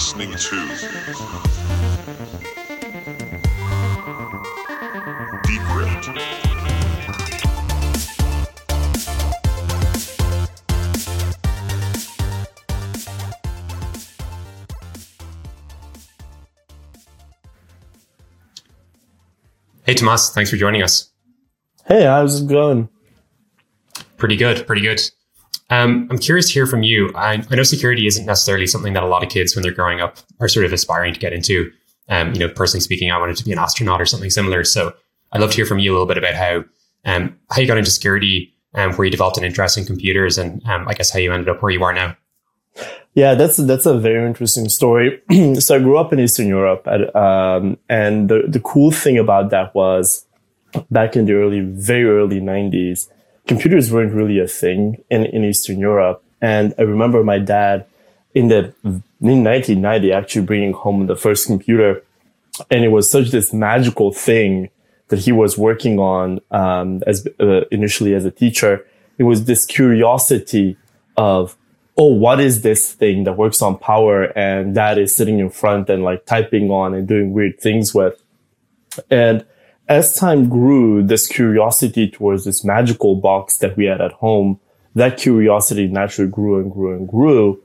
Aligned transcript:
listening 0.00 0.30
to 0.30 0.56
Decrypt. 5.44 6.16
Hey, 19.84 19.94
Tamás, 19.94 20.32
thanks 20.32 20.48
for 20.48 20.56
joining 20.56 20.82
us. 20.82 21.10
Hey, 21.84 22.04
how's 22.04 22.40
it 22.40 22.48
going? 22.48 22.88
Pretty 24.16 24.36
good, 24.38 24.66
pretty 24.66 24.80
good. 24.80 25.02
Um, 25.70 26.08
I'm 26.10 26.18
curious 26.18 26.48
to 26.48 26.52
hear 26.52 26.66
from 26.66 26.82
you. 26.82 27.12
I, 27.14 27.44
I 27.48 27.54
know 27.54 27.62
security 27.62 28.06
isn't 28.06 28.26
necessarily 28.26 28.66
something 28.66 28.92
that 28.94 29.02
a 29.02 29.06
lot 29.06 29.22
of 29.22 29.28
kids, 29.28 29.54
when 29.54 29.62
they're 29.62 29.72
growing 29.72 30.00
up, 30.00 30.18
are 30.40 30.48
sort 30.48 30.66
of 30.66 30.72
aspiring 30.72 31.14
to 31.14 31.20
get 31.20 31.32
into. 31.32 31.70
Um, 32.08 32.32
you 32.32 32.40
know, 32.40 32.48
personally 32.48 32.80
speaking, 32.80 33.10
I 33.12 33.18
wanted 33.18 33.36
to 33.36 33.44
be 33.44 33.52
an 33.52 33.58
astronaut 33.58 34.00
or 34.00 34.06
something 34.06 34.30
similar. 34.30 34.64
So 34.64 34.92
I'd 35.32 35.40
love 35.40 35.50
to 35.50 35.56
hear 35.56 35.66
from 35.66 35.78
you 35.78 35.92
a 35.92 35.94
little 35.94 36.06
bit 36.06 36.18
about 36.18 36.34
how 36.34 36.64
um, 37.04 37.38
how 37.50 37.60
you 37.60 37.66
got 37.66 37.78
into 37.78 37.90
security, 37.90 38.52
um, 38.74 38.92
where 38.94 39.04
you 39.04 39.10
developed 39.10 39.38
an 39.38 39.44
interest 39.44 39.78
in 39.78 39.84
computers, 39.84 40.38
and 40.38 40.64
um, 40.66 40.86
I 40.88 40.94
guess 40.94 41.10
how 41.10 41.18
you 41.18 41.32
ended 41.32 41.48
up 41.48 41.62
where 41.62 41.70
you 41.70 41.82
are 41.82 41.92
now. 41.92 42.16
Yeah, 43.14 43.34
that's 43.34 43.56
that's 43.56 43.86
a 43.86 43.98
very 43.98 44.26
interesting 44.26 44.68
story. 44.68 45.20
so 45.60 45.76
I 45.76 45.78
grew 45.78 45.98
up 45.98 46.12
in 46.12 46.20
Eastern 46.20 46.48
Europe, 46.48 46.86
at, 46.86 47.14
um, 47.14 47.78
and 47.88 48.28
the 48.28 48.44
the 48.46 48.60
cool 48.60 48.90
thing 48.90 49.18
about 49.18 49.50
that 49.50 49.74
was 49.74 50.26
back 50.90 51.16
in 51.16 51.26
the 51.26 51.32
early, 51.32 51.60
very 51.60 52.04
early 52.04 52.40
'90s, 52.40 53.08
computers 53.46 53.92
weren't 53.92 54.14
really 54.14 54.38
a 54.38 54.48
thing 54.48 55.02
in 55.10 55.24
in 55.26 55.44
Eastern 55.44 55.78
Europe. 55.78 56.22
And 56.40 56.74
I 56.78 56.82
remember 56.82 57.22
my 57.22 57.38
dad 57.38 57.86
in 58.34 58.48
the 58.48 58.74
in 58.84 59.44
1990 59.44 60.12
actually 60.12 60.46
bringing 60.46 60.72
home 60.72 61.06
the 61.06 61.16
first 61.16 61.46
computer, 61.46 62.02
and 62.70 62.84
it 62.84 62.88
was 62.88 63.10
such 63.10 63.30
this 63.30 63.52
magical 63.52 64.12
thing 64.12 64.70
that 65.08 65.20
he 65.20 65.32
was 65.32 65.58
working 65.58 65.98
on 65.98 66.40
um, 66.50 67.02
as 67.06 67.26
uh, 67.40 67.62
initially 67.70 68.14
as 68.14 68.24
a 68.24 68.30
teacher. 68.30 68.86
It 69.18 69.24
was 69.24 69.44
this 69.44 69.66
curiosity 69.66 70.76
of 71.16 71.56
oh, 72.00 72.14
what 72.14 72.40
is 72.40 72.62
this 72.62 72.92
thing 72.94 73.24
that 73.24 73.34
works 73.34 73.60
on 73.60 73.76
power 73.76 74.24
and 74.38 74.74
that 74.74 74.96
is 74.96 75.14
sitting 75.14 75.38
in 75.38 75.50
front 75.50 75.90
and 75.90 76.02
like 76.02 76.24
typing 76.24 76.70
on 76.70 76.94
and 76.94 77.06
doing 77.06 77.34
weird 77.34 77.60
things 77.60 77.92
with. 77.92 78.22
And 79.10 79.44
as 79.90 80.14
time 80.14 80.48
grew, 80.48 81.02
this 81.02 81.26
curiosity 81.26 82.08
towards 82.08 82.44
this 82.44 82.64
magical 82.64 83.16
box 83.16 83.58
that 83.58 83.76
we 83.76 83.86
had 83.86 84.00
at 84.00 84.12
home, 84.12 84.60
that 84.94 85.18
curiosity 85.18 85.88
naturally 85.88 86.30
grew 86.30 86.60
and 86.60 86.72
grew 86.72 86.96
and 86.96 87.08
grew 87.08 87.60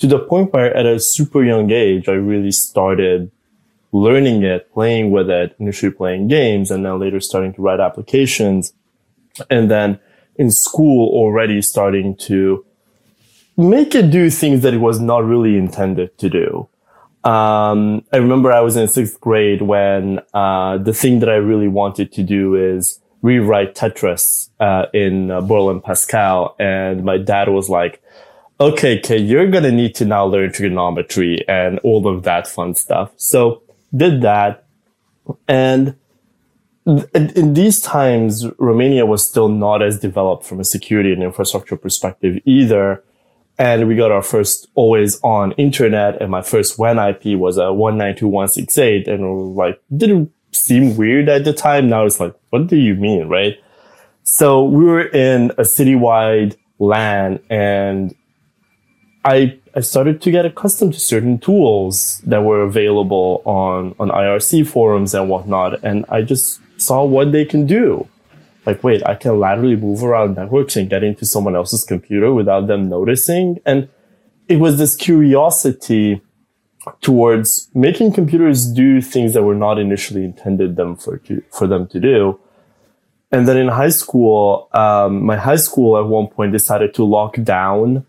to 0.00 0.06
the 0.06 0.18
point 0.18 0.52
where 0.52 0.74
at 0.74 0.86
a 0.86 0.98
super 0.98 1.44
young 1.44 1.70
age, 1.70 2.08
I 2.08 2.12
really 2.12 2.52
started 2.52 3.30
learning 3.92 4.42
it, 4.42 4.72
playing 4.72 5.10
with 5.10 5.28
it, 5.28 5.54
initially 5.58 5.92
playing 5.92 6.28
games 6.28 6.70
and 6.70 6.84
then 6.84 6.98
later 6.98 7.20
starting 7.20 7.52
to 7.54 7.62
write 7.62 7.80
applications. 7.80 8.72
And 9.50 9.70
then 9.70 10.00
in 10.36 10.50
school 10.50 11.10
already 11.10 11.60
starting 11.60 12.16
to 12.28 12.64
make 13.58 13.94
it 13.94 14.10
do 14.10 14.30
things 14.30 14.62
that 14.62 14.72
it 14.72 14.78
was 14.78 15.00
not 15.00 15.24
really 15.24 15.58
intended 15.58 16.16
to 16.16 16.30
do. 16.30 16.69
Um, 17.22 18.04
I 18.12 18.16
remember 18.16 18.50
I 18.50 18.60
was 18.60 18.76
in 18.76 18.88
sixth 18.88 19.20
grade 19.20 19.62
when 19.62 20.20
uh, 20.32 20.78
the 20.78 20.94
thing 20.94 21.20
that 21.20 21.28
I 21.28 21.34
really 21.34 21.68
wanted 21.68 22.12
to 22.12 22.22
do 22.22 22.54
is 22.54 22.98
rewrite 23.20 23.74
Tetris 23.74 24.48
uh, 24.58 24.86
in 24.94 25.30
uh, 25.30 25.42
Borland 25.42 25.84
Pascal, 25.84 26.56
and 26.58 27.04
my 27.04 27.18
dad 27.18 27.50
was 27.50 27.68
like, 27.68 28.02
"Okay, 28.58 28.98
kid, 28.98 29.22
you're 29.22 29.50
gonna 29.50 29.70
need 29.70 29.94
to 29.96 30.06
now 30.06 30.24
learn 30.24 30.50
trigonometry 30.50 31.46
and 31.46 31.78
all 31.80 32.06
of 32.06 32.22
that 32.22 32.46
fun 32.46 32.74
stuff." 32.74 33.12
So 33.16 33.62
did 33.94 34.22
that, 34.22 34.64
and 35.46 35.96
in, 36.86 37.30
in 37.36 37.54
these 37.54 37.80
times, 37.80 38.46
Romania 38.58 39.04
was 39.04 39.26
still 39.28 39.48
not 39.48 39.82
as 39.82 40.00
developed 40.00 40.44
from 40.44 40.60
a 40.60 40.64
security 40.64 41.12
and 41.12 41.22
infrastructure 41.22 41.76
perspective 41.76 42.40
either 42.46 43.04
and 43.60 43.86
we 43.86 43.94
got 43.94 44.10
our 44.10 44.22
first 44.22 44.68
always 44.74 45.20
on 45.20 45.52
internet 45.52 46.22
and 46.22 46.30
my 46.30 46.40
first 46.40 46.78
WAN 46.78 46.98
IP 46.98 47.38
was 47.38 47.58
uh, 47.58 47.70
a 47.70 47.74
192.168 47.74 49.06
and 49.06 49.20
we 49.22 49.54
like 49.54 49.78
didn't 49.94 50.32
seem 50.50 50.96
weird 50.96 51.28
at 51.28 51.44
the 51.44 51.52
time. 51.52 51.90
Now 51.90 52.06
it's 52.06 52.18
like, 52.18 52.34
what 52.48 52.68
do 52.68 52.76
you 52.76 52.94
mean? 52.94 53.28
Right. 53.28 53.62
So 54.22 54.64
we 54.64 54.82
were 54.82 55.06
in 55.06 55.50
a 55.58 55.64
citywide 55.64 56.56
LAN 56.78 57.38
and 57.50 58.14
I, 59.26 59.58
I 59.76 59.80
started 59.80 60.22
to 60.22 60.30
get 60.30 60.46
accustomed 60.46 60.94
to 60.94 61.00
certain 61.00 61.38
tools 61.38 62.22
that 62.24 62.42
were 62.42 62.62
available 62.62 63.42
on, 63.44 63.94
on 64.00 64.08
IRC 64.08 64.68
forums 64.68 65.12
and 65.12 65.28
whatnot. 65.28 65.84
And 65.84 66.06
I 66.08 66.22
just 66.22 66.60
saw 66.78 67.04
what 67.04 67.32
they 67.32 67.44
can 67.44 67.66
do 67.66 68.08
like, 68.66 68.84
wait, 68.84 69.02
I 69.06 69.14
can 69.14 69.38
laterally 69.38 69.76
move 69.76 70.02
around 70.02 70.36
networks 70.36 70.76
and 70.76 70.90
get 70.90 71.02
into 71.02 71.24
someone 71.24 71.56
else's 71.56 71.84
computer 71.84 72.32
without 72.32 72.66
them 72.66 72.88
noticing. 72.88 73.58
And 73.64 73.88
it 74.48 74.56
was 74.56 74.78
this 74.78 74.94
curiosity 74.96 76.20
towards 77.00 77.68
making 77.74 78.12
computers 78.12 78.66
do 78.66 79.00
things 79.00 79.34
that 79.34 79.42
were 79.42 79.54
not 79.54 79.78
initially 79.78 80.24
intended 80.24 80.76
them 80.76 80.96
for 80.96 81.18
to, 81.18 81.42
for 81.50 81.66
them 81.66 81.86
to 81.88 82.00
do. 82.00 82.40
And 83.32 83.46
then 83.46 83.56
in 83.56 83.68
high 83.68 83.90
school, 83.90 84.68
um, 84.72 85.24
my 85.24 85.36
high 85.36 85.56
school 85.56 85.96
at 85.98 86.06
one 86.06 86.26
point 86.26 86.52
decided 86.52 86.94
to 86.94 87.04
lock 87.04 87.40
down, 87.42 88.04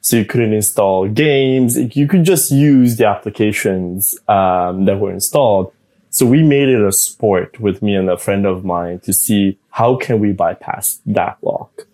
so 0.00 0.16
you 0.16 0.24
couldn't 0.24 0.54
install 0.54 1.08
games. 1.08 1.76
You 1.96 2.06
could 2.06 2.24
just 2.24 2.50
use 2.50 2.96
the 2.96 3.06
applications 3.06 4.16
um, 4.28 4.84
that 4.84 4.98
were 4.98 5.12
installed. 5.12 5.72
So 6.10 6.24
we 6.24 6.42
made 6.42 6.68
it 6.68 6.80
a 6.80 6.92
sport 6.92 7.60
with 7.60 7.82
me 7.82 7.94
and 7.94 8.08
a 8.08 8.16
friend 8.16 8.46
of 8.46 8.64
mine 8.64 9.00
to 9.00 9.12
see 9.12 9.58
how 9.70 9.96
can 9.96 10.20
we 10.20 10.32
bypass 10.32 11.00
that 11.06 11.38
lock. 11.42 11.86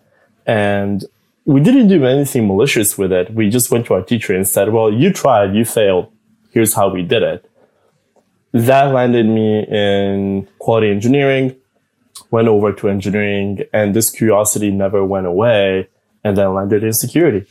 And 0.45 1.05
we 1.45 1.61
didn't 1.61 1.87
do 1.87 2.05
anything 2.05 2.47
malicious 2.47 2.97
with 2.97 3.11
it. 3.11 3.33
We 3.33 3.49
just 3.49 3.71
went 3.71 3.85
to 3.87 3.93
our 3.93 4.01
teacher 4.01 4.35
and 4.35 4.47
said, 4.47 4.73
well, 4.73 4.91
you 4.91 5.13
tried, 5.13 5.55
you 5.55 5.63
failed. 5.63 6.11
Here's 6.51 6.73
how 6.73 6.89
we 6.89 7.03
did 7.03 7.23
it. 7.23 7.49
That 8.51 8.93
landed 8.93 9.25
me 9.25 9.65
in 9.67 10.47
quality 10.59 10.89
engineering, 10.89 11.55
went 12.31 12.47
over 12.47 12.73
to 12.73 12.89
engineering, 12.89 13.63
and 13.71 13.93
this 13.93 14.09
curiosity 14.09 14.71
never 14.71 15.05
went 15.05 15.27
away, 15.27 15.87
and 16.23 16.37
then 16.37 16.53
landed 16.53 16.83
in 16.83 16.93
security. 16.93 17.45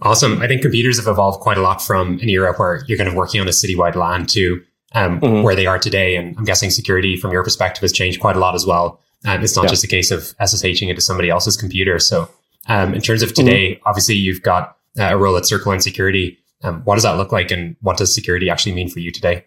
Awesome. 0.00 0.40
I 0.40 0.46
think 0.46 0.62
computers 0.62 0.98
have 0.98 1.08
evolved 1.08 1.40
quite 1.40 1.58
a 1.58 1.62
lot 1.62 1.82
from 1.82 2.18
an 2.20 2.28
era 2.28 2.52
where 2.54 2.84
you're 2.86 2.98
kind 2.98 3.08
of 3.08 3.14
working 3.14 3.40
on 3.40 3.48
a 3.48 3.52
citywide 3.52 3.96
LAN 3.96 4.26
to 4.26 4.62
um, 4.92 5.20
mm-hmm. 5.20 5.42
where 5.42 5.54
they 5.54 5.66
are 5.66 5.78
today. 5.78 6.16
And 6.16 6.36
I'm 6.36 6.44
guessing 6.44 6.70
security 6.70 7.16
from 7.16 7.32
your 7.32 7.44
perspective 7.44 7.82
has 7.82 7.92
changed 7.92 8.20
quite 8.20 8.36
a 8.36 8.38
lot 8.38 8.54
as 8.54 8.66
well. 8.66 9.00
Um, 9.26 9.42
it's 9.42 9.56
not 9.56 9.64
yeah. 9.64 9.70
just 9.70 9.84
a 9.84 9.88
case 9.88 10.10
of 10.10 10.20
SSHing 10.40 10.88
into 10.88 11.00
somebody 11.00 11.28
else's 11.28 11.56
computer. 11.56 11.98
So, 11.98 12.30
um, 12.68 12.94
in 12.94 13.00
terms 13.00 13.22
of 13.22 13.34
today, 13.34 13.72
mm-hmm. 13.72 13.88
obviously 13.88 14.14
you've 14.14 14.42
got 14.42 14.76
uh, 14.98 15.04
a 15.04 15.16
role 15.16 15.36
at 15.36 15.46
Circle 15.46 15.72
and 15.72 15.82
security. 15.82 16.38
Um, 16.62 16.82
what 16.84 16.94
does 16.94 17.04
that 17.04 17.16
look 17.16 17.32
like, 17.32 17.50
and 17.50 17.76
what 17.80 17.96
does 17.96 18.14
security 18.14 18.50
actually 18.50 18.74
mean 18.74 18.90
for 18.90 18.98
you 18.98 19.10
today? 19.10 19.44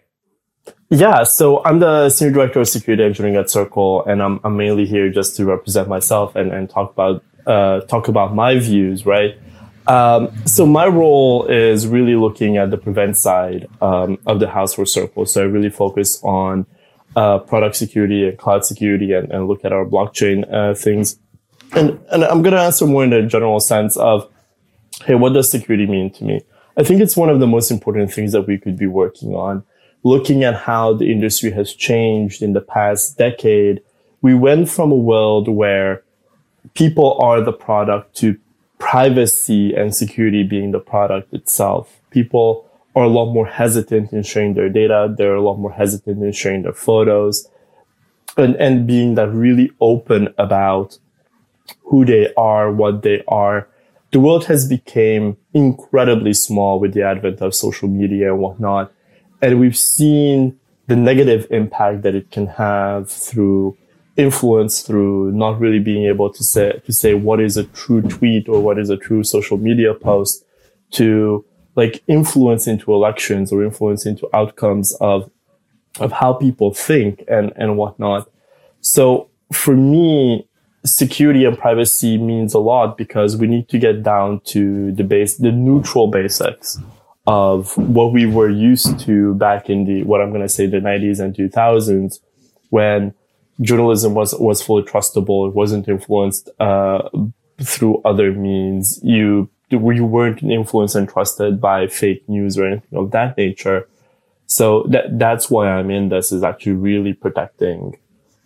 Yeah, 0.90 1.24
so 1.24 1.64
I'm 1.64 1.78
the 1.78 2.10
senior 2.10 2.34
director 2.34 2.60
of 2.60 2.68
security 2.68 3.02
engineering 3.02 3.36
at 3.36 3.50
Circle, 3.50 4.04
and 4.04 4.22
I'm, 4.22 4.40
I'm 4.44 4.56
mainly 4.56 4.86
here 4.86 5.10
just 5.10 5.36
to 5.36 5.44
represent 5.44 5.88
myself 5.88 6.36
and, 6.36 6.52
and 6.52 6.68
talk 6.68 6.92
about 6.92 7.24
uh, 7.46 7.80
talk 7.82 8.08
about 8.08 8.34
my 8.34 8.58
views, 8.58 9.04
right? 9.04 9.36
Um, 9.86 10.30
so 10.46 10.64
my 10.64 10.86
role 10.86 11.46
is 11.46 11.86
really 11.86 12.14
looking 12.14 12.56
at 12.56 12.70
the 12.70 12.78
prevent 12.78 13.16
side 13.16 13.68
um, 13.80 14.18
of 14.26 14.40
the 14.40 14.48
house 14.48 14.74
for 14.74 14.86
Circle. 14.86 15.26
So 15.26 15.42
I 15.42 15.44
really 15.44 15.70
focus 15.70 16.22
on 16.22 16.66
uh, 17.16 17.38
product 17.40 17.76
security 17.76 18.28
and 18.28 18.38
cloud 18.38 18.64
security 18.64 19.12
and, 19.12 19.30
and 19.30 19.48
look 19.48 19.64
at 19.64 19.72
our 19.72 19.84
blockchain 19.84 20.50
uh, 20.52 20.74
things. 20.74 21.18
And, 21.74 21.98
and 22.10 22.24
I'm 22.24 22.42
going 22.42 22.54
to 22.54 22.60
answer 22.60 22.86
more 22.86 23.04
in 23.04 23.10
the 23.10 23.22
general 23.22 23.60
sense 23.60 23.96
of, 23.96 24.30
hey, 25.04 25.14
what 25.14 25.32
does 25.32 25.50
security 25.50 25.86
mean 25.86 26.10
to 26.12 26.24
me? 26.24 26.42
I 26.76 26.84
think 26.84 27.00
it's 27.00 27.16
one 27.16 27.28
of 27.28 27.40
the 27.40 27.46
most 27.46 27.70
important 27.70 28.12
things 28.12 28.32
that 28.32 28.42
we 28.42 28.58
could 28.58 28.78
be 28.78 28.86
working 28.86 29.34
on. 29.34 29.64
Looking 30.04 30.42
at 30.42 30.54
how 30.54 30.94
the 30.94 31.10
industry 31.12 31.50
has 31.52 31.74
changed 31.74 32.42
in 32.42 32.54
the 32.54 32.60
past 32.60 33.18
decade, 33.18 33.82
we 34.20 34.34
went 34.34 34.68
from 34.68 34.90
a 34.90 34.96
world 34.96 35.48
where 35.48 36.02
people 36.74 37.18
are 37.20 37.40
the 37.40 37.52
product 37.52 38.16
to 38.16 38.38
privacy 38.82 39.72
and 39.74 39.94
security 39.94 40.42
being 40.42 40.72
the 40.72 40.80
product 40.80 41.32
itself. 41.32 42.00
People 42.10 42.68
are 42.96 43.04
a 43.04 43.08
lot 43.08 43.32
more 43.32 43.46
hesitant 43.46 44.12
in 44.12 44.24
sharing 44.24 44.54
their 44.54 44.68
data. 44.68 45.14
They're 45.16 45.36
a 45.36 45.40
lot 45.40 45.56
more 45.56 45.72
hesitant 45.72 46.20
in 46.20 46.32
sharing 46.32 46.62
their 46.62 46.72
photos 46.72 47.48
and, 48.36 48.56
and 48.56 48.84
being 48.84 49.14
that 49.14 49.28
really 49.28 49.70
open 49.80 50.34
about 50.36 50.98
who 51.84 52.04
they 52.04 52.34
are, 52.34 52.72
what 52.72 53.02
they 53.02 53.22
are. 53.28 53.68
The 54.10 54.18
world 54.18 54.46
has 54.46 54.68
become 54.68 55.36
incredibly 55.54 56.34
small 56.34 56.80
with 56.80 56.92
the 56.92 57.04
advent 57.04 57.40
of 57.40 57.54
social 57.54 57.88
media 57.88 58.32
and 58.32 58.42
whatnot. 58.42 58.92
And 59.40 59.60
we've 59.60 59.76
seen 59.76 60.58
the 60.88 60.96
negative 60.96 61.46
impact 61.50 62.02
that 62.02 62.16
it 62.16 62.32
can 62.32 62.48
have 62.48 63.08
through 63.08 63.78
influence 64.16 64.82
through 64.82 65.32
not 65.32 65.58
really 65.58 65.78
being 65.78 66.04
able 66.04 66.30
to 66.30 66.44
say 66.44 66.80
to 66.84 66.92
say 66.92 67.14
what 67.14 67.40
is 67.40 67.56
a 67.56 67.64
true 67.64 68.02
tweet 68.02 68.48
or 68.48 68.60
what 68.60 68.78
is 68.78 68.90
a 68.90 68.96
true 68.96 69.24
social 69.24 69.56
media 69.56 69.94
post 69.94 70.44
to 70.90 71.44
like 71.76 72.02
influence 72.06 72.66
into 72.66 72.92
elections 72.92 73.52
or 73.52 73.64
influence 73.64 74.04
into 74.04 74.28
outcomes 74.34 74.94
of 75.00 75.30
of 75.98 76.12
how 76.12 76.32
people 76.32 76.72
think 76.72 77.24
and 77.28 77.52
and 77.56 77.76
whatnot. 77.76 78.30
So 78.80 79.30
for 79.52 79.76
me, 79.76 80.46
security 80.84 81.44
and 81.44 81.56
privacy 81.56 82.18
means 82.18 82.54
a 82.54 82.58
lot 82.58 82.98
because 82.98 83.36
we 83.36 83.46
need 83.46 83.68
to 83.68 83.78
get 83.78 84.02
down 84.02 84.40
to 84.46 84.92
the 84.92 85.04
base, 85.04 85.36
the 85.36 85.52
neutral 85.52 86.08
basics 86.08 86.78
of 87.26 87.76
what 87.76 88.12
we 88.12 88.26
were 88.26 88.50
used 88.50 88.98
to 89.00 89.34
back 89.34 89.70
in 89.70 89.84
the 89.84 90.02
what 90.02 90.20
I'm 90.20 90.30
going 90.30 90.42
to 90.42 90.48
say 90.48 90.66
the 90.66 90.78
90s 90.78 91.20
and 91.20 91.34
2000s 91.34 92.18
when 92.70 93.14
journalism 93.62 94.14
was 94.14 94.34
was 94.34 94.62
fully 94.62 94.82
trustable. 94.82 95.48
It 95.48 95.54
wasn't 95.54 95.88
influenced 95.88 96.50
uh, 96.60 97.08
through 97.60 98.02
other 98.04 98.32
means. 98.32 99.00
You 99.02 99.48
you 99.70 100.04
weren't 100.04 100.42
influenced 100.42 100.94
and 100.94 101.08
trusted 101.08 101.60
by 101.60 101.86
fake 101.86 102.28
news 102.28 102.58
or 102.58 102.66
anything 102.66 102.98
of 102.98 103.10
that 103.12 103.36
nature. 103.36 103.88
So 104.46 104.84
that 104.90 105.18
that's 105.18 105.50
why 105.50 105.68
I'm 105.68 105.90
in 105.90 106.10
this 106.10 106.30
is 106.30 106.42
actually 106.42 106.72
really 106.72 107.14
protecting 107.14 107.98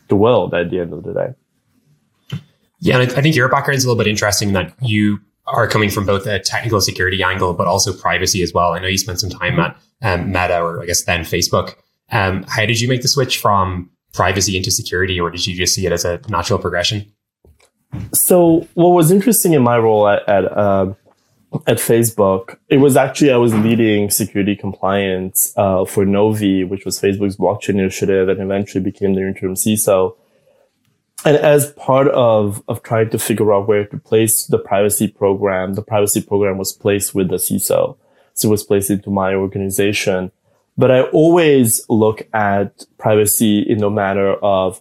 the 0.08 0.16
world 0.16 0.54
at 0.54 0.70
the 0.70 0.80
end 0.80 0.92
of 0.92 1.02
the 1.02 1.12
day. 1.12 2.38
Yeah, 2.78 2.98
and 2.98 3.10
I 3.10 3.22
think 3.22 3.34
your 3.34 3.48
background 3.48 3.78
is 3.78 3.84
a 3.84 3.88
little 3.88 3.98
bit 3.98 4.08
interesting 4.08 4.52
that 4.52 4.72
you 4.82 5.18
are 5.46 5.66
coming 5.66 5.90
from 5.90 6.04
both 6.04 6.26
a 6.26 6.38
technical 6.38 6.80
security 6.80 7.22
angle, 7.22 7.54
but 7.54 7.66
also 7.66 7.92
privacy 7.92 8.42
as 8.42 8.52
well. 8.52 8.72
I 8.72 8.78
know 8.78 8.86
you 8.86 8.98
spent 8.98 9.18
some 9.18 9.30
time 9.30 9.58
at 9.58 9.76
um, 10.02 10.26
Meta, 10.26 10.60
or 10.60 10.82
I 10.82 10.86
guess 10.86 11.02
then 11.04 11.22
Facebook. 11.22 11.74
Um, 12.12 12.44
how 12.44 12.66
did 12.66 12.80
you 12.80 12.88
make 12.88 13.02
the 13.02 13.08
switch 13.08 13.38
from 13.38 13.90
privacy 14.16 14.56
into 14.56 14.70
security, 14.70 15.20
or 15.20 15.30
did 15.30 15.46
you 15.46 15.54
just 15.54 15.74
see 15.74 15.86
it 15.86 15.92
as 15.92 16.04
a 16.04 16.20
natural 16.28 16.58
progression? 16.58 17.12
So, 18.12 18.66
what 18.74 18.88
was 18.88 19.10
interesting 19.10 19.52
in 19.52 19.62
my 19.62 19.78
role 19.78 20.08
at 20.08 20.28
at, 20.28 20.44
uh, 20.44 20.94
at 21.66 21.78
Facebook, 21.78 22.56
it 22.68 22.78
was 22.78 22.96
actually 22.96 23.32
I 23.32 23.36
was 23.36 23.54
leading 23.54 24.10
security 24.10 24.56
compliance 24.56 25.52
uh, 25.56 25.84
for 25.84 26.04
Novi, 26.04 26.64
which 26.64 26.84
was 26.84 27.00
Facebook's 27.00 27.36
blockchain 27.36 27.78
initiative, 27.80 28.28
and 28.28 28.40
eventually 28.40 28.82
became 28.82 29.14
the 29.14 29.22
interim 29.22 29.54
CISO. 29.54 30.16
And 31.24 31.36
as 31.36 31.72
part 31.72 32.08
of 32.08 32.62
of 32.68 32.82
trying 32.82 33.10
to 33.10 33.18
figure 33.18 33.52
out 33.54 33.68
where 33.68 33.86
to 33.86 33.98
place 33.98 34.46
the 34.46 34.58
privacy 34.58 35.08
program, 35.08 35.74
the 35.74 35.82
privacy 35.82 36.20
program 36.20 36.58
was 36.58 36.72
placed 36.72 37.14
with 37.14 37.28
the 37.28 37.36
CISO, 37.36 37.96
so 38.34 38.48
it 38.48 38.50
was 38.50 38.64
placed 38.64 38.90
into 38.90 39.10
my 39.10 39.34
organization. 39.34 40.32
But 40.78 40.90
I 40.90 41.02
always 41.02 41.84
look 41.88 42.28
at 42.34 42.84
privacy 42.98 43.60
in 43.60 43.78
the 43.78 43.90
manner 43.90 44.34
of 44.34 44.80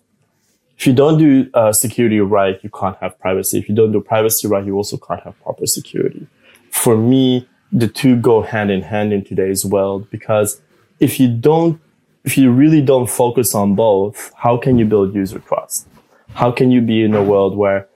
if 0.77 0.85
you 0.85 0.93
don't 0.93 1.17
do 1.17 1.49
uh, 1.53 1.71
security 1.71 2.19
right, 2.19 2.59
you 2.61 2.69
can't 2.69 2.97
have 2.97 3.17
privacy. 3.19 3.57
If 3.57 3.69
you 3.69 3.75
don't 3.75 3.93
do 3.93 4.01
privacy 4.01 4.47
right, 4.47 4.65
you 4.65 4.75
also 4.75 4.97
can't 4.97 5.23
have 5.23 5.41
proper 5.41 5.65
security. 5.65 6.27
For 6.69 6.97
me, 6.97 7.47
the 7.71 7.87
two 7.87 8.17
go 8.17 8.41
hand 8.41 8.71
in 8.71 8.81
hand 8.81 9.13
in 9.13 9.23
today's 9.23 9.65
world 9.65 10.09
because 10.09 10.61
if 10.99 11.19
you 11.19 11.29
don't, 11.29 11.79
if 12.25 12.37
you 12.37 12.51
really 12.51 12.81
don't 12.81 13.09
focus 13.09 13.55
on 13.55 13.75
both, 13.75 14.33
how 14.35 14.57
can 14.57 14.77
you 14.77 14.85
build 14.85 15.15
user 15.15 15.39
trust? 15.39 15.87
How 16.33 16.51
can 16.51 16.71
you 16.71 16.81
be 16.81 17.03
in 17.03 17.13
a 17.13 17.23
world 17.23 17.55
where 17.55 17.87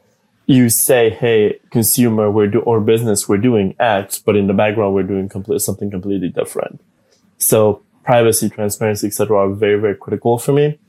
you 0.46 0.70
say, 0.70 1.10
"Hey, 1.10 1.60
consumer, 1.72 2.32
we're 2.32 2.48
do 2.48 2.60
or 2.62 2.80
business, 2.80 3.28
we're 3.28 3.38
doing 3.38 3.76
X," 3.80 4.20
but 4.20 4.36
in 4.36 4.48
the 4.48 4.54
background 4.54 4.96
we're 4.96 5.04
doing 5.04 5.28
complete, 5.28 5.62
something 5.62 5.92
completely 5.92 6.30
different. 6.30 6.80
So 7.38 7.82
privacy, 8.10 8.50
transparency, 8.50 9.06
etc., 9.06 9.38
are 9.38 9.54
very, 9.54 9.80
very 9.80 9.96
critical 9.96 10.40
for 10.40 10.52
me. 10.52 10.80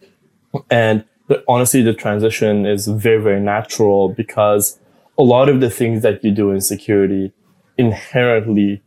And 0.70 1.04
the, 1.28 1.44
honestly, 1.46 1.82
the 1.82 1.92
transition 1.92 2.64
is 2.64 2.86
very, 2.86 3.22
very 3.22 3.40
natural 3.40 4.08
because 4.08 4.80
a 5.18 5.22
lot 5.22 5.50
of 5.50 5.60
the 5.60 5.68
things 5.68 6.00
that 6.00 6.24
you 6.24 6.30
do 6.30 6.50
in 6.50 6.62
security 6.62 7.30
inherently 7.76 8.80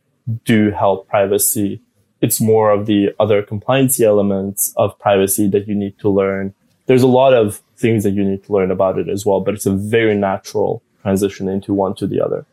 do 0.45 0.71
help 0.71 1.07
privacy. 1.07 1.79
It's 2.21 2.41
more 2.41 2.71
of 2.71 2.87
the 2.87 3.11
other 3.19 3.43
compliance 3.43 4.01
elements 4.01 4.73
of 4.77 4.97
privacy 4.97 5.47
that 5.49 5.67
you 5.67 5.75
need 5.75 5.99
to 5.99 6.09
learn. 6.09 6.55
There's 6.87 7.03
a 7.03 7.15
lot 7.21 7.35
of 7.35 7.61
things 7.77 8.03
that 8.03 8.15
you 8.15 8.23
need 8.23 8.43
to 8.45 8.51
learn 8.51 8.71
about 8.71 8.97
it 8.97 9.09
as 9.09 9.27
well, 9.27 9.41
but 9.41 9.53
it's 9.53 9.67
a 9.67 9.75
very 9.75 10.15
natural 10.15 10.81
transition 11.03 11.47
into 11.47 11.71
one 11.71 11.93
to 11.97 12.07
the 12.07 12.19
other. 12.19 12.47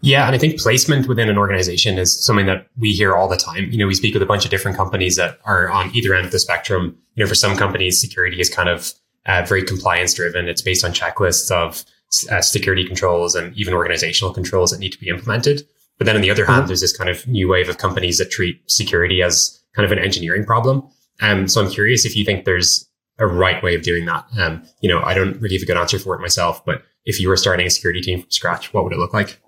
Yeah, 0.00 0.26
and 0.26 0.34
I 0.34 0.38
think 0.38 0.60
placement 0.60 1.08
within 1.08 1.28
an 1.28 1.38
organization 1.38 1.98
is 1.98 2.24
something 2.24 2.46
that 2.46 2.68
we 2.78 2.92
hear 2.92 3.14
all 3.14 3.28
the 3.28 3.36
time. 3.36 3.70
You 3.70 3.78
know, 3.78 3.86
we 3.86 3.94
speak 3.94 4.14
with 4.14 4.22
a 4.22 4.26
bunch 4.26 4.44
of 4.44 4.50
different 4.50 4.76
companies 4.76 5.16
that 5.16 5.38
are 5.44 5.68
on 5.70 5.94
either 5.94 6.14
end 6.14 6.26
of 6.26 6.32
the 6.32 6.38
spectrum. 6.38 6.96
You 7.14 7.24
know, 7.24 7.28
for 7.28 7.34
some 7.34 7.56
companies, 7.56 8.00
security 8.00 8.40
is 8.40 8.48
kind 8.48 8.68
of 8.68 8.92
uh, 9.26 9.44
very 9.46 9.64
compliance 9.64 10.14
driven. 10.14 10.48
It's 10.48 10.62
based 10.62 10.84
on 10.84 10.92
checklists 10.92 11.50
of 11.50 11.84
uh, 12.30 12.40
security 12.40 12.86
controls 12.86 13.34
and 13.34 13.56
even 13.56 13.74
organizational 13.74 14.32
controls 14.32 14.70
that 14.70 14.78
need 14.78 14.92
to 14.92 15.00
be 15.00 15.08
implemented. 15.08 15.66
But 15.98 16.06
then 16.06 16.14
on 16.14 16.22
the 16.22 16.30
other 16.30 16.46
hand, 16.46 16.60
mm-hmm. 16.60 16.66
there's 16.68 16.80
this 16.80 16.96
kind 16.96 17.10
of 17.10 17.26
new 17.26 17.48
wave 17.48 17.68
of 17.68 17.78
companies 17.78 18.18
that 18.18 18.30
treat 18.30 18.62
security 18.70 19.20
as 19.20 19.60
kind 19.74 19.84
of 19.84 19.92
an 19.92 19.98
engineering 19.98 20.44
problem. 20.44 20.88
Um, 21.20 21.48
so 21.48 21.62
I'm 21.62 21.70
curious 21.70 22.04
if 22.04 22.16
you 22.16 22.24
think 22.24 22.44
there's 22.44 22.88
a 23.18 23.26
right 23.26 23.60
way 23.64 23.74
of 23.74 23.82
doing 23.82 24.06
that. 24.06 24.24
Um, 24.38 24.62
you 24.80 24.88
know, 24.88 25.02
I 25.02 25.12
don't 25.12 25.40
really 25.40 25.56
have 25.56 25.62
a 25.62 25.66
good 25.66 25.76
answer 25.76 25.98
for 25.98 26.14
it 26.14 26.20
myself, 26.20 26.64
but 26.64 26.82
if 27.04 27.20
you 27.20 27.28
were 27.28 27.36
starting 27.36 27.66
a 27.66 27.70
security 27.70 28.00
team 28.00 28.20
from 28.20 28.30
scratch, 28.30 28.72
what 28.72 28.84
would 28.84 28.92
it 28.92 28.98
look 28.98 29.12
like? 29.12 29.40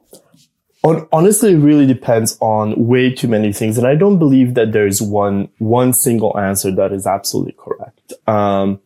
Honestly, 0.85 1.53
it 1.53 1.59
really 1.59 1.87
depends 1.87 2.39
on 2.41 2.75
way 2.87 3.13
too 3.15 3.29
many 3.29 3.53
things, 3.53 3.77
and 3.79 3.87
I 3.87 3.95
don't 3.95 4.19
believe 4.19 4.55
that 4.55 4.73
there 4.73 4.87
is 4.87 5.03
one 5.03 5.49
one 5.59 5.93
single 5.93 6.39
answer 6.39 6.75
that 6.75 6.93
is 6.93 7.07
absolutely 7.07 7.55
correct. 7.59 8.13
Um, 8.27 8.81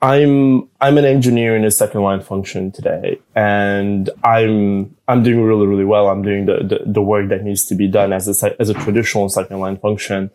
I'm 0.00 0.68
I'm 0.80 0.96
an 0.96 1.04
engineer 1.04 1.56
in 1.56 1.64
a 1.64 1.70
second 1.70 2.02
line 2.02 2.20
function 2.20 2.70
today, 2.70 3.20
and 3.34 4.08
I'm 4.22 4.96
I'm 5.08 5.22
doing 5.22 5.42
really 5.42 5.66
really 5.66 5.84
well. 5.84 6.08
I'm 6.08 6.22
doing 6.22 6.46
the 6.46 6.58
the, 6.62 6.92
the 6.92 7.02
work 7.02 7.28
that 7.30 7.42
needs 7.42 7.64
to 7.66 7.74
be 7.74 7.88
done 7.88 8.12
as 8.12 8.42
a 8.42 8.60
as 8.60 8.68
a 8.68 8.74
traditional 8.74 9.28
second 9.28 9.58
line 9.58 9.76
function. 9.76 10.30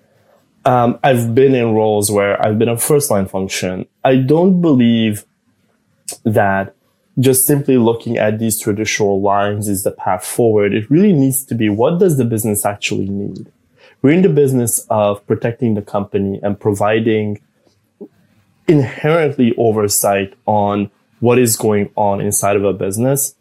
Um, 0.66 1.00
I've 1.04 1.34
been 1.34 1.56
in 1.56 1.74
roles 1.74 2.12
where 2.12 2.42
I've 2.46 2.60
been 2.60 2.70
a 2.70 2.78
first 2.78 3.10
line 3.10 3.28
function. 3.28 3.86
I 4.04 4.18
don't 4.18 4.62
believe 4.62 5.26
that 6.24 6.76
just 7.20 7.46
simply 7.46 7.78
looking 7.78 8.18
at 8.18 8.40
these 8.40 8.60
traditional 8.60 9.22
lines 9.22 9.68
is 9.68 9.84
the 9.84 9.92
path 9.92 10.26
forward. 10.26 10.74
It 10.74 10.90
really 10.90 11.14
needs 11.14 11.46
to 11.46 11.56
be 11.56 11.70
what 11.70 12.00
does 12.00 12.18
the 12.18 12.26
business 12.26 12.66
actually 12.66 13.08
need? 13.08 13.52
We're 14.02 14.14
in 14.14 14.22
the 14.22 14.30
business 14.30 14.86
of 14.90 15.26
protecting 15.28 15.76
the 15.76 15.82
company 15.82 16.40
and 16.44 16.60
providing 16.60 17.40
inherently 18.68 19.54
oversight 19.58 20.34
on 20.46 20.92
what 21.20 21.40
is 21.40 21.56
going 21.56 21.90
on 21.96 22.20
inside 22.20 22.56
of 22.56 22.66
a 22.66 22.74
business. 22.74 23.36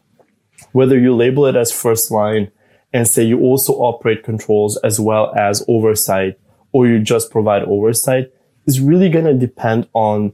Whether 0.73 0.99
you 0.99 1.17
label 1.17 1.47
it 1.47 1.57
as 1.57 1.73
first 1.73 2.11
line 2.11 2.53
and 2.93 3.09
say 3.09 3.25
you 3.25 3.41
also 3.41 3.73
operate 3.73 4.23
controls 4.23 4.77
as 4.79 5.01
well 5.01 5.35
as 5.35 5.65
oversight, 5.67 6.39
or 6.73 6.87
you 6.87 7.01
just 7.01 7.31
provide 7.31 7.63
oversight 7.63 8.33
is 8.67 8.81
really 8.81 9.09
going 9.09 9.25
to 9.25 9.35
depend 9.35 9.89
on 9.95 10.33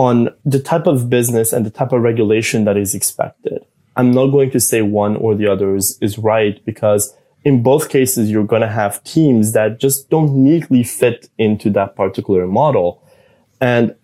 on 0.00 0.30
the 0.46 0.58
type 0.58 0.86
of 0.86 1.10
business 1.10 1.52
and 1.52 1.66
the 1.66 1.70
type 1.70 1.92
of 1.92 2.00
regulation 2.00 2.64
that 2.64 2.78
is 2.78 2.94
expected. 2.94 3.62
I'm 3.96 4.12
not 4.12 4.28
going 4.28 4.50
to 4.52 4.58
say 4.58 4.80
one 4.80 5.14
or 5.16 5.34
the 5.34 5.46
other 5.46 5.76
is, 5.76 5.98
is 6.00 6.16
right 6.16 6.64
because 6.64 7.14
in 7.44 7.62
both 7.62 7.90
cases, 7.90 8.30
you're 8.30 8.44
going 8.44 8.62
to 8.62 8.68
have 8.82 9.04
teams 9.04 9.52
that 9.52 9.78
just 9.78 10.08
don't 10.08 10.32
neatly 10.32 10.84
fit 10.84 11.28
into 11.36 11.68
that 11.72 11.96
particular 11.96 12.46
model. 12.46 13.02
And 13.60 13.94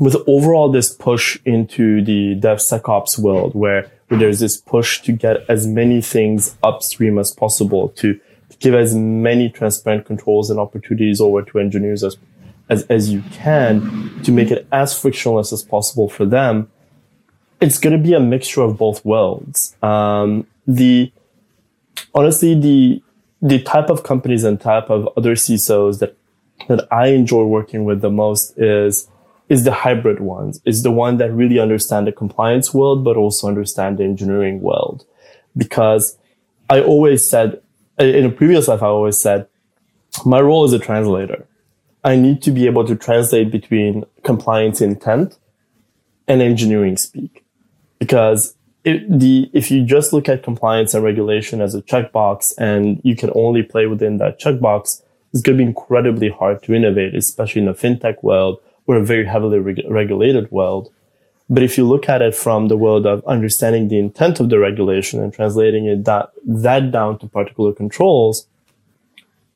with 0.00 0.16
overall 0.26 0.72
this 0.72 0.94
push 0.94 1.38
into 1.44 2.02
the 2.02 2.40
DevSecOps 2.40 3.18
world 3.18 3.54
where, 3.54 3.90
where 4.08 4.18
there's 4.18 4.40
this 4.40 4.56
push 4.56 5.02
to 5.02 5.12
get 5.12 5.36
as 5.50 5.66
many 5.66 6.00
things 6.00 6.56
upstream 6.62 7.18
as 7.18 7.30
possible 7.30 7.90
to, 7.90 8.18
give 8.60 8.74
as 8.74 8.94
many 8.94 9.50
transparent 9.50 10.06
controls 10.06 10.48
and 10.48 10.58
opportunities 10.58 11.20
over 11.20 11.42
to 11.42 11.58
engineers 11.58 12.02
as 12.02 12.16
as, 12.68 12.84
as 12.84 13.12
you 13.12 13.22
can 13.30 14.20
to 14.22 14.32
make 14.32 14.50
it 14.50 14.66
as 14.72 14.98
frictionless 14.98 15.52
as 15.52 15.62
possible 15.62 16.08
for 16.08 16.24
them, 16.24 16.70
it's 17.60 17.78
going 17.78 17.96
to 17.96 18.02
be 18.02 18.12
a 18.12 18.20
mixture 18.20 18.62
of 18.62 18.76
both 18.76 19.04
worlds. 19.04 19.76
Um, 19.82 20.46
the 20.66 21.12
honestly, 22.14 22.58
the 22.58 23.02
the 23.42 23.62
type 23.62 23.90
of 23.90 24.02
companies 24.02 24.44
and 24.44 24.60
type 24.60 24.90
of 24.90 25.08
other 25.16 25.34
CISOs 25.34 26.00
that 26.00 26.16
that 26.68 26.86
I 26.90 27.08
enjoy 27.08 27.44
working 27.44 27.84
with 27.84 28.00
the 28.00 28.10
most 28.10 28.58
is 28.58 29.08
is 29.48 29.64
the 29.64 29.72
hybrid 29.72 30.20
ones. 30.20 30.60
Is 30.64 30.82
the 30.82 30.90
one 30.90 31.18
that 31.18 31.32
really 31.32 31.58
understand 31.58 32.06
the 32.06 32.12
compliance 32.12 32.74
world, 32.74 33.04
but 33.04 33.16
also 33.16 33.46
understand 33.46 33.98
the 33.98 34.04
engineering 34.04 34.60
world. 34.60 35.04
Because 35.56 36.18
I 36.68 36.80
always 36.80 37.28
said 37.28 37.62
in 37.98 38.24
a 38.24 38.30
previous 38.30 38.68
life, 38.68 38.82
I 38.82 38.88
always 38.88 39.20
said 39.20 39.46
my 40.24 40.40
role 40.40 40.64
is 40.64 40.72
a 40.72 40.78
translator. 40.78 41.46
I 42.06 42.14
need 42.14 42.40
to 42.42 42.52
be 42.52 42.66
able 42.66 42.86
to 42.86 42.94
translate 42.94 43.50
between 43.50 44.04
compliance 44.22 44.80
intent 44.80 45.36
and 46.28 46.40
engineering 46.40 46.96
speak. 46.96 47.44
Because 47.98 48.54
the, 48.84 49.50
if 49.52 49.72
you 49.72 49.84
just 49.84 50.12
look 50.12 50.28
at 50.28 50.44
compliance 50.44 50.94
and 50.94 51.02
regulation 51.02 51.60
as 51.60 51.74
a 51.74 51.82
checkbox 51.82 52.54
and 52.58 53.00
you 53.02 53.16
can 53.16 53.32
only 53.34 53.64
play 53.64 53.86
within 53.86 54.18
that 54.18 54.38
checkbox, 54.38 55.02
it's 55.32 55.42
going 55.42 55.58
to 55.58 55.64
be 55.64 55.68
incredibly 55.68 56.30
hard 56.30 56.62
to 56.62 56.74
innovate, 56.74 57.16
especially 57.16 57.62
in 57.62 57.66
the 57.66 57.74
fintech 57.74 58.22
world 58.22 58.60
or 58.86 58.94
a 58.94 59.04
very 59.04 59.26
heavily 59.26 59.58
reg- 59.58 59.90
regulated 59.90 60.48
world. 60.52 60.92
But 61.50 61.64
if 61.64 61.76
you 61.76 61.84
look 61.88 62.08
at 62.08 62.22
it 62.22 62.36
from 62.36 62.68
the 62.68 62.76
world 62.76 63.04
of 63.04 63.24
understanding 63.26 63.88
the 63.88 63.98
intent 63.98 64.38
of 64.38 64.48
the 64.48 64.60
regulation 64.60 65.20
and 65.20 65.34
translating 65.34 65.86
it 65.86 66.04
that, 66.04 66.30
that 66.44 66.92
down 66.92 67.18
to 67.18 67.26
particular 67.26 67.72
controls, 67.72 68.46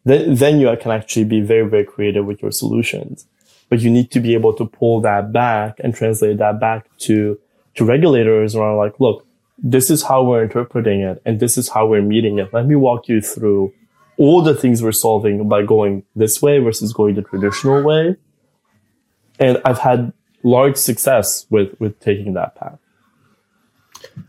then, 0.05 0.61
you 0.61 0.75
can 0.81 0.91
actually 0.91 1.25
be 1.25 1.41
very, 1.41 1.69
very 1.69 1.85
creative 1.85 2.25
with 2.25 2.43
your 2.43 2.53
solutions. 2.53 3.27
But 3.69 3.81
you 3.81 3.91
need 3.91 4.11
to 4.13 4.21
be 4.21 4.35
able 4.35 4.53
to 4.55 4.65
pull 4.65 5.01
that 5.03 5.33
back 5.33 5.79
and 5.81 5.95
translate 5.95 6.39
that 6.39 6.59
back 6.59 6.87
to, 7.01 7.39
to 7.75 7.85
regulators 7.85 8.57
around 8.57 8.79
like, 8.79 8.99
look, 8.99 9.27
this 9.63 9.91
is 9.91 10.03
how 10.03 10.25
we're 10.25 10.43
interpreting 10.43 11.03
it 11.03 11.21
and 11.25 11.39
this 11.39 11.59
is 11.59 11.69
how 11.69 11.87
we're 11.87 12.03
meeting 12.03 12.39
it. 12.39 12.53
Let 12.53 12.67
me 12.67 12.75
walk 12.75 13.09
you 13.09 13.21
through 13.21 13.73
all 14.17 14.43
the 14.43 14.55
things 14.55 14.83
we're 14.83 14.93
solving 14.93 15.49
by 15.49 15.63
going 15.63 16.05
this 16.17 16.43
way 16.43 16.59
versus 16.59 16.93
going 16.93 17.15
the 17.15 17.23
traditional 17.23 17.83
way. 17.83 18.17
And 19.39 19.61
I've 19.65 19.79
had 19.79 20.13
large 20.43 20.77
success 20.77 21.47
with, 21.51 21.79
with 21.79 22.01
taking 22.01 22.35
that 22.35 22.55
path. 22.55 22.79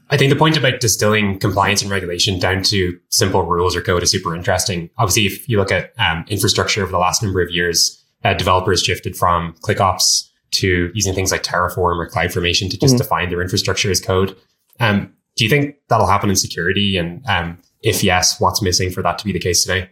I 0.10 0.18
think 0.18 0.32
the 0.32 0.38
point 0.38 0.58
about 0.58 0.80
distilling 0.80 1.40
compliance 1.40 1.82
and 1.82 1.90
regulation 1.90 2.38
down 2.40 2.64
to 2.64 3.00
simple 3.10 3.44
rules 3.44 3.76
or 3.76 3.82
code 3.82 4.04
is 4.04 4.12
super 4.12 4.36
interesting. 4.36 4.90
Obviously, 4.98 5.26
if 5.26 5.48
you 5.48 5.58
look 5.58 5.72
at 5.72 5.94
um, 5.98 6.26
infrastructure 6.28 6.84
over 6.84 6.92
the 6.92 6.98
last 6.98 7.24
number 7.24 7.42
of 7.42 7.50
years, 7.50 8.04
uh, 8.24 8.34
developers 8.34 8.84
shifted 8.84 9.16
from 9.16 9.54
ClickOps 9.62 10.30
to 10.52 10.92
using 10.94 11.14
things 11.14 11.32
like 11.32 11.44
Terraform 11.44 11.98
or 11.98 12.10
CloudFormation 12.10 12.70
to 12.70 12.78
just 12.78 12.94
mm-hmm. 12.94 12.98
define 12.98 13.30
their 13.30 13.42
infrastructure 13.42 13.90
as 13.90 14.02
code. 14.02 14.36
Um, 14.80 15.14
do 15.36 15.46
you 15.46 15.50
think 15.50 15.76
that'll 15.88 16.08
happen 16.08 16.30
in 16.30 16.36
security? 16.36 16.98
And 16.98 17.26
um, 17.28 17.58
if 17.82 18.04
yes, 18.04 18.40
what's 18.40 18.62
missing 18.62 18.92
for 18.92 19.02
that 19.02 19.18
to 19.20 19.26
be 19.26 19.32
the 19.32 19.40
case 19.40 19.64
today? 19.64 19.90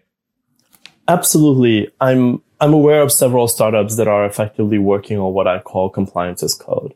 Absolutely. 1.08 1.90
I'm 2.02 2.42
I'm 2.62 2.74
aware 2.74 3.02
of 3.02 3.12
several 3.12 3.48
startups 3.48 3.96
that 3.96 4.08
are 4.08 4.26
effectively 4.26 4.78
working 4.78 5.18
on 5.18 5.34
what 5.34 5.48
I 5.48 5.60
call 5.60 5.90
compliance 5.90 6.44
as 6.44 6.54
code. 6.54 6.94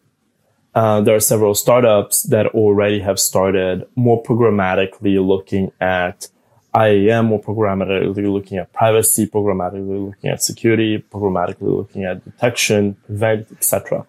Uh, 0.75 1.01
there 1.01 1.15
are 1.15 1.19
several 1.19 1.53
startups 1.53 2.23
that 2.23 2.47
already 2.47 2.99
have 2.99 3.19
started 3.19 3.85
more 3.95 4.21
programmatically 4.23 5.23
looking 5.25 5.71
at 5.79 6.27
IAM, 6.75 7.27
more 7.27 7.41
programmatically 7.41 8.31
looking 8.31 8.57
at 8.57 8.73
privacy, 8.73 9.27
programmatically 9.27 10.07
looking 10.07 10.31
at 10.31 10.41
security, 10.41 10.97
programmatically 11.11 11.77
looking 11.77 12.03
at 12.05 12.23
detection, 12.23 12.95
prevent, 13.05 13.51
etc. 13.51 14.05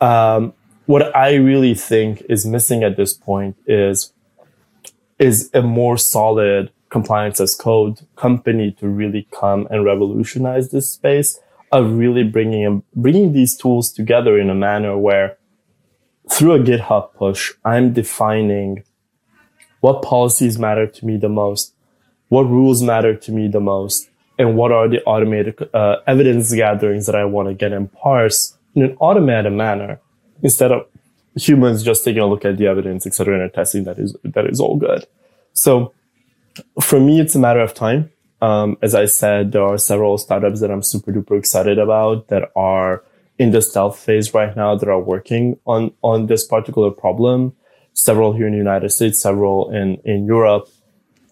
Um, 0.00 0.52
what 0.86 1.14
I 1.16 1.34
really 1.34 1.74
think 1.74 2.22
is 2.28 2.44
missing 2.44 2.82
at 2.82 2.96
this 2.96 3.14
point 3.14 3.56
is 3.66 4.12
is 5.20 5.48
a 5.54 5.62
more 5.62 5.96
solid 5.96 6.72
compliance 6.90 7.40
as 7.40 7.54
code 7.54 8.00
company 8.16 8.72
to 8.72 8.88
really 8.88 9.28
come 9.30 9.68
and 9.70 9.84
revolutionize 9.84 10.70
this 10.70 10.90
space 10.90 11.38
of 11.70 11.96
really 11.96 12.24
bringing 12.24 12.82
bringing 12.96 13.32
these 13.32 13.56
tools 13.56 13.92
together 13.92 14.36
in 14.38 14.50
a 14.50 14.54
manner 14.54 14.98
where 14.98 15.38
through 16.30 16.52
a 16.54 16.58
GitHub 16.58 17.12
push, 17.14 17.52
I'm 17.64 17.92
defining 17.92 18.84
what 19.80 20.02
policies 20.02 20.58
matter 20.58 20.86
to 20.86 21.06
me 21.06 21.16
the 21.16 21.28
most, 21.28 21.74
what 22.28 22.42
rules 22.42 22.82
matter 22.82 23.14
to 23.14 23.32
me 23.32 23.48
the 23.48 23.60
most, 23.60 24.08
and 24.38 24.56
what 24.56 24.72
are 24.72 24.88
the 24.88 25.02
automated 25.04 25.68
uh, 25.74 25.96
evidence 26.06 26.52
gatherings 26.52 27.06
that 27.06 27.14
I 27.14 27.24
want 27.24 27.48
to 27.48 27.54
get 27.54 27.72
and 27.72 27.92
parse 27.92 28.56
in 28.74 28.82
an 28.82 28.96
automated 28.98 29.52
manner 29.52 30.00
instead 30.42 30.72
of 30.72 30.86
humans 31.36 31.82
just 31.82 32.04
taking 32.04 32.22
a 32.22 32.26
look 32.26 32.44
at 32.44 32.56
the 32.56 32.66
evidence, 32.66 33.06
etc., 33.06 33.40
and 33.40 33.52
testing 33.52 33.84
that 33.84 33.98
is 33.98 34.16
that 34.24 34.46
is 34.46 34.60
all 34.60 34.76
good. 34.76 35.06
So 35.52 35.92
for 36.80 37.00
me, 37.00 37.20
it's 37.20 37.34
a 37.34 37.38
matter 37.38 37.60
of 37.60 37.74
time. 37.74 38.10
Um, 38.40 38.76
as 38.82 38.94
I 38.94 39.06
said, 39.06 39.52
there 39.52 39.62
are 39.62 39.78
several 39.78 40.18
startups 40.18 40.60
that 40.60 40.70
I'm 40.70 40.82
super 40.82 41.12
duper 41.12 41.38
excited 41.38 41.78
about 41.78 42.28
that 42.28 42.50
are 42.56 43.02
in 43.38 43.50
the 43.50 43.60
stealth 43.60 43.98
phase 43.98 44.32
right 44.32 44.56
now 44.56 44.76
that 44.76 44.88
are 44.88 45.00
working 45.00 45.58
on 45.66 45.92
on 46.02 46.26
this 46.26 46.46
particular 46.46 46.90
problem. 46.90 47.54
Several 47.92 48.32
here 48.32 48.46
in 48.46 48.52
the 48.52 48.58
United 48.58 48.90
States, 48.90 49.20
several 49.20 49.70
in 49.70 49.96
in 50.04 50.26
Europe. 50.26 50.68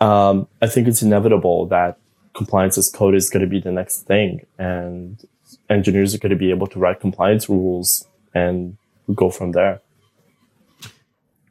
Um, 0.00 0.49
I 0.61 0.66
think 0.66 0.88
it's 0.88 1.02
inevitable 1.02 1.66
that 1.66 1.99
compliance 2.35 2.76
as 2.78 2.88
code 2.88 3.14
is 3.14 3.30
going 3.30 3.42
to 3.42 3.49
be 3.49 3.61
the 3.61 3.71
next 3.71 4.02
thing, 4.02 4.47
and 4.59 5.23
engineers 5.68 6.14
are 6.14 6.18
going 6.18 6.30
to 6.30 6.37
be 6.37 6.50
able 6.50 6.66
to 6.68 6.78
write 6.78 7.00
compliance 7.00 7.49
rules 7.49 8.06
and 8.35 8.76
go 9.14 9.30
from 9.30 9.52
there. 9.52 9.80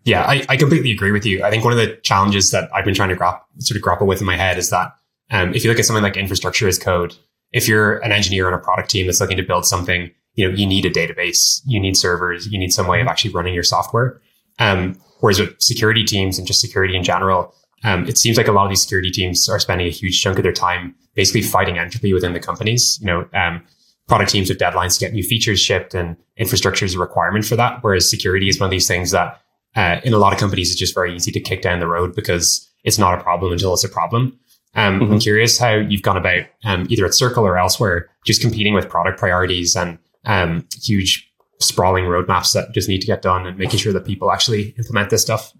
Yeah, 0.03 0.24
I, 0.24 0.43
I 0.50 0.58
completely 0.58 0.91
agree 0.91 1.12
with 1.12 1.25
you. 1.25 1.43
I 1.43 1.51
think 1.51 1.63
one 1.63 1.74
of 1.74 1.77
the 1.77 1.96
challenges 1.98 2.51
that 2.51 2.70
I've 2.74 2.86
been 2.86 2.96
trying 2.96 3.10
to 3.10 3.15
gra- 3.15 3.41
sort 3.60 3.75
of 3.75 3.84
grapple 3.84 4.08
with 4.08 4.20
in 4.20 4.25
my 4.25 4.36
head 4.36 4.58
is 4.58 4.72
that 4.72 4.96
um, 5.29 5.53
if 5.53 5.63
you 5.63 5.70
look 5.70 5.79
at 5.79 5.86
something 5.86 6.03
like 6.03 6.17
infrastructure 6.17 6.67
as 6.67 6.79
code, 6.79 7.15
if 7.51 7.67
you're 7.67 8.00
an 8.00 8.12
engineer 8.12 8.48
on 8.48 8.53
a 8.53 8.58
product 8.58 8.89
team 8.89 9.05
that's 9.05 9.22
looking 9.22 9.38
to 9.38 9.43
build 9.43 9.65
something, 9.65 10.12
you 10.36 10.48
know, 10.48 10.56
you 10.56 10.66
need 10.66 10.86
a 10.86 10.90
database, 10.90 11.62
you 11.66 11.80
need 11.80 11.98
servers, 11.98 12.48
you 12.48 12.58
need 12.58 12.72
some 12.72 12.88
way 12.88 13.02
of 13.02 13.08
actually 13.08 13.32
running 13.32 13.54
your 13.54 13.64
software. 13.64 14.22
Um, 14.60 15.00
whereas 15.20 15.40
with 15.40 15.62
security 15.62 16.04
teams 16.04 16.38
and 16.38 16.48
just 16.48 16.62
security 16.62 16.96
in 16.96 17.04
general, 17.04 17.54
um, 17.84 18.08
it 18.08 18.18
seems 18.18 18.38
like 18.38 18.48
a 18.48 18.52
lot 18.52 18.66
of 18.66 18.70
these 18.70 18.82
security 18.82 19.10
teams 19.10 19.50
are 19.50 19.60
spending 19.60 19.88
a 19.88 19.92
huge 19.92 20.22
chunk 20.22 20.38
of 20.38 20.44
their 20.44 20.54
time 20.54 20.96
basically 21.16 21.42
fighting 21.42 21.78
entropy 21.78 22.14
within 22.14 22.34
the 22.34 22.40
companies. 22.40 23.00
You 23.02 23.08
know, 23.08 23.30
um, 23.34 23.64
product 24.08 24.32
teams 24.32 24.50
with 24.50 24.60
deadlines 24.60 25.00
to 25.00 25.06
get 25.06 25.14
new 25.14 25.24
features 25.24 25.60
shipped 25.60 25.94
and 25.94 26.16
infrastructure 26.38 26.86
is 26.86 26.96
a 26.96 27.00
requirement 27.00 27.46
for 27.46 27.56
that. 27.56 27.80
Whereas 27.82 28.10
security 28.10 28.50
is 28.50 28.60
one 28.60 28.68
of 28.68 28.72
these 28.72 28.88
things 28.88 29.12
that 29.12 29.42
uh, 29.76 30.02
in 30.04 30.14
a 30.14 30.18
lot 30.18 30.34
of 30.34 30.40
companies, 30.40 30.70
it's 30.70 30.80
just 30.80 30.94
very 30.94 31.16
easy 31.16 31.32
to 31.32 31.40
kick 31.40 31.62
down 31.62 31.80
the 31.80 31.88
road 31.88 32.16
because 32.16 32.70
it's 32.84 32.98
not 32.98 33.18
a 33.18 33.24
problem 33.24 33.52
until 33.52 33.74
it's 33.74 33.84
a 33.84 33.90
problem. 33.90 34.38
Um, 34.76 35.00
mm-hmm. 35.00 35.14
I'm 35.14 35.20
curious 35.20 35.58
how 35.58 35.76
you've 35.76 36.02
gone 36.02 36.18
about 36.18 36.44
um, 36.64 36.88
either 36.90 37.06
at 37.06 37.14
Circle 37.14 37.46
or 37.46 37.58
elsewhere, 37.58 38.10
just 38.26 38.42
competing 38.42 38.74
with 38.74 38.90
product 38.90 39.20
priorities 39.20 39.76
and 39.76 39.98
um, 40.25 40.68
huge 40.82 41.32
sprawling 41.60 42.06
roadmaps 42.06 42.54
that 42.54 42.74
just 42.74 42.90
need 42.90 43.01
to 43.01 43.08
get 43.08 43.22
done 43.22 43.46
and 43.46 43.58
making 43.58 43.80
sure 43.80 43.94
that 43.94 44.06
people 44.06 44.32
actually 44.32 44.74
implement 44.78 45.10
this 45.10 45.22
stuff. 45.22 45.54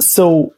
So, 0.00 0.54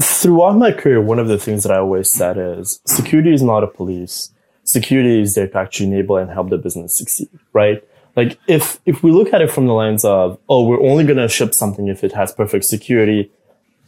throughout 0.00 0.56
my 0.56 0.72
career, 0.72 1.00
one 1.00 1.18
of 1.18 1.28
the 1.28 1.38
things 1.38 1.62
that 1.62 1.72
I 1.72 1.78
always 1.78 2.10
said 2.10 2.36
is 2.38 2.80
security 2.86 3.32
is 3.32 3.42
not 3.42 3.64
a 3.64 3.66
police. 3.66 4.30
Security 4.64 5.20
is 5.20 5.34
there 5.34 5.48
to 5.48 5.58
actually 5.58 5.86
enable 5.86 6.16
and 6.16 6.30
help 6.30 6.50
the 6.50 6.58
business 6.58 6.96
succeed, 6.96 7.28
right? 7.52 7.82
Like 8.16 8.38
if 8.46 8.80
if 8.86 9.02
we 9.02 9.10
look 9.10 9.32
at 9.32 9.42
it 9.42 9.50
from 9.50 9.66
the 9.66 9.74
lens 9.74 10.04
of 10.04 10.38
oh 10.48 10.66
we're 10.66 10.80
only 10.80 11.04
going 11.04 11.18
to 11.18 11.28
ship 11.28 11.52
something 11.52 11.88
if 11.88 12.04
it 12.04 12.12
has 12.12 12.32
perfect 12.32 12.64
security, 12.64 13.30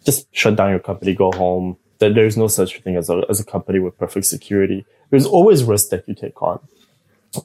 just 0.04 0.26
shut 0.34 0.56
down 0.56 0.70
your 0.70 0.80
company, 0.80 1.14
go 1.14 1.30
home. 1.32 1.76
That 1.98 2.14
there's 2.14 2.36
no 2.36 2.48
such 2.48 2.80
thing 2.80 2.96
as 2.96 3.08
a 3.08 3.22
as 3.30 3.40
a 3.40 3.44
company 3.44 3.78
with 3.78 3.96
perfect 3.96 4.26
security. 4.26 4.84
There's 5.10 5.26
always 5.26 5.64
risk 5.64 5.90
that 5.90 6.06
you 6.06 6.14
take 6.14 6.42
on, 6.42 6.58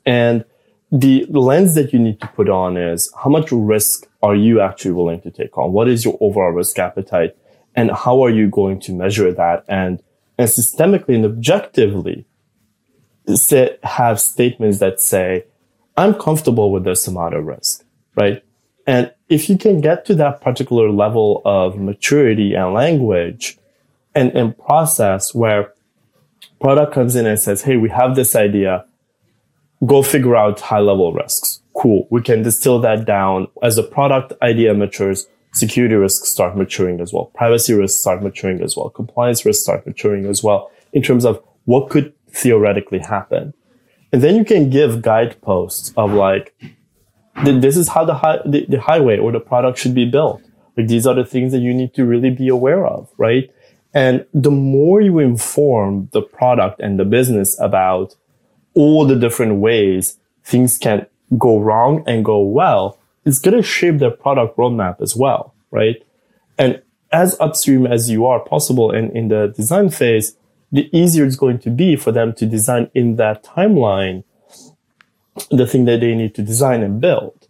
and 0.06 0.44
the, 0.92 1.26
lens 1.30 1.76
that 1.76 1.94
you 1.94 2.00
need 2.00 2.20
to 2.22 2.28
put 2.28 2.50
on 2.50 2.78
is 2.78 3.12
how 3.24 3.30
much 3.30 3.52
risk 3.52 4.08
are 4.22 4.36
you 4.36 4.60
actually 4.60 4.92
willing 4.92 5.22
to 5.22 5.32
take 5.32 5.58
on? 5.58 5.72
What 5.72 5.88
is 5.88 6.04
your 6.04 6.18
overall 6.20 6.52
risk 6.52 6.78
appetite, 6.80 7.36
and 7.76 7.92
how 7.92 8.22
are 8.22 8.30
you 8.30 8.50
going 8.50 8.80
to 8.82 8.92
measure 8.92 9.32
that 9.32 9.64
and 9.68 10.02
and 10.38 10.50
systemically 10.50 11.16
and 11.16 11.26
objectively 11.26 12.26
say, 13.28 13.78
have 13.84 14.20
statements 14.20 14.80
that 14.80 15.00
say 15.00 15.46
I'm 15.98 16.14
comfortable 16.16 16.72
with 16.72 16.84
this 16.84 17.08
amount 17.08 17.36
of 17.36 17.46
risk, 17.46 17.86
right? 18.16 18.44
And 18.88 19.14
if 19.30 19.50
you 19.50 19.58
can 19.58 19.82
get 19.82 20.06
to 20.06 20.16
that 20.16 20.42
particular 20.42 20.90
level 20.90 21.42
of 21.46 21.78
maturity 21.78 22.54
and 22.56 22.74
language 22.74 23.58
and, 24.16 24.36
and 24.36 24.58
process 24.58 25.34
where 25.34 25.74
product 26.60 26.94
comes 26.94 27.16
in 27.16 27.26
and 27.26 27.40
says, 27.40 27.62
Hey, 27.62 27.78
we 27.78 27.90
have 27.90 28.16
this 28.16 28.36
idea. 28.36 28.86
Go 29.86 30.04
figure 30.04 30.36
out 30.36 30.60
high 30.60 30.80
level 30.80 31.14
risks. 31.14 31.62
Cool. 31.74 32.08
We 32.12 32.22
can 32.22 32.44
distill 32.44 32.80
that 32.82 33.06
down 33.06 33.48
as 33.64 33.76
the 33.76 33.84
product 33.84 34.34
idea 34.42 34.74
matures. 34.74 35.28
Security 35.54 35.96
risks 35.96 36.30
start 36.30 36.56
maturing 36.56 37.02
as 37.02 37.12
well. 37.12 37.26
Privacy 37.36 37.74
risks 37.74 38.00
start 38.00 38.22
maturing 38.22 38.62
as 38.62 38.78
well. 38.78 38.90
Compliance 38.90 39.46
risks 39.46 39.64
start 39.64 39.86
maturing 39.86 40.26
as 40.26 40.44
well 40.44 40.72
in 40.94 41.02
terms 41.02 41.26
of 41.26 41.44
what 41.66 41.90
could 41.90 42.14
theoretically 42.30 43.00
happen. 43.00 43.54
And 44.14 44.22
then 44.22 44.36
you 44.36 44.46
can 44.46 44.70
give 44.70 45.02
guideposts 45.02 45.94
of 45.98 46.14
like, 46.14 46.54
this 47.44 47.78
is 47.78 47.88
how 47.88 48.06
the, 48.06 48.42
the, 48.46 48.66
the 48.68 48.80
highway 48.80 49.18
or 49.18 49.32
the 49.32 49.40
product 49.40 49.78
should 49.78 49.96
be 49.96 50.06
built. 50.06 50.42
Like 50.78 50.88
these 50.88 51.08
are 51.08 51.16
the 51.16 51.26
things 51.26 51.52
that 51.54 51.60
you 51.60 51.74
need 51.74 51.94
to 51.96 52.06
really 52.06 52.30
be 52.30 52.48
aware 52.48 52.86
of, 52.86 53.10
right? 53.18 53.50
And 53.94 54.26
the 54.34 54.52
more 54.52 55.02
you 55.02 55.20
inform 55.20 56.10
the 56.14 56.22
product 56.22 56.80
and 56.80 57.00
the 57.00 57.06
business 57.06 57.60
about 57.60 58.16
all 58.74 59.06
the 59.06 59.16
different 59.16 59.56
ways 59.56 60.18
things 60.44 60.78
can 60.78 61.06
go 61.38 61.60
wrong 61.60 62.04
and 62.08 62.26
go 62.26 62.40
well, 62.40 62.98
it's 63.26 63.40
going 63.40 63.56
to 63.56 63.64
shape 63.64 64.00
their 64.00 64.12
product 64.12 64.58
roadmap 64.58 65.02
as 65.02 65.16
well, 65.16 65.54
right? 65.70 66.04
And 66.58 66.82
as 67.12 67.40
upstream 67.40 67.86
as 67.86 68.10
you 68.10 68.26
are 68.26 68.40
possible 68.40 68.92
in, 68.92 69.16
in 69.16 69.28
the 69.28 69.54
design 69.56 69.90
phase, 69.90 70.36
the 70.72 70.90
easier 70.98 71.26
it's 71.26 71.36
going 71.36 71.60
to 71.60 71.70
be 71.70 71.96
for 71.96 72.12
them 72.12 72.34
to 72.34 72.46
design 72.46 72.90
in 72.94 73.18
that 73.18 73.44
timeline 73.44 74.24
the 75.50 75.68
thing 75.68 75.86
that 75.86 76.02
they 76.02 76.16
need 76.16 76.36
to 76.36 76.42
design 76.42 76.82
and 76.82 77.00
build, 77.00 77.48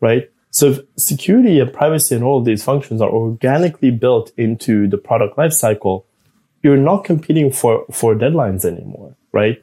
right? 0.00 0.30
So 0.50 0.70
if 0.70 0.78
security 0.96 1.60
and 1.60 1.72
privacy 1.72 2.14
and 2.14 2.24
all 2.24 2.38
of 2.38 2.44
these 2.44 2.64
functions 2.64 3.00
are 3.00 3.10
organically 3.10 3.90
built 3.90 4.32
into 4.36 4.88
the 4.88 4.96
product 4.96 5.36
lifecycle, 5.36 6.04
you're 6.62 6.76
not 6.76 7.04
competing 7.04 7.52
for, 7.52 7.84
for 7.92 8.14
deadlines 8.14 8.64
anymore, 8.64 9.16
right? 9.32 9.62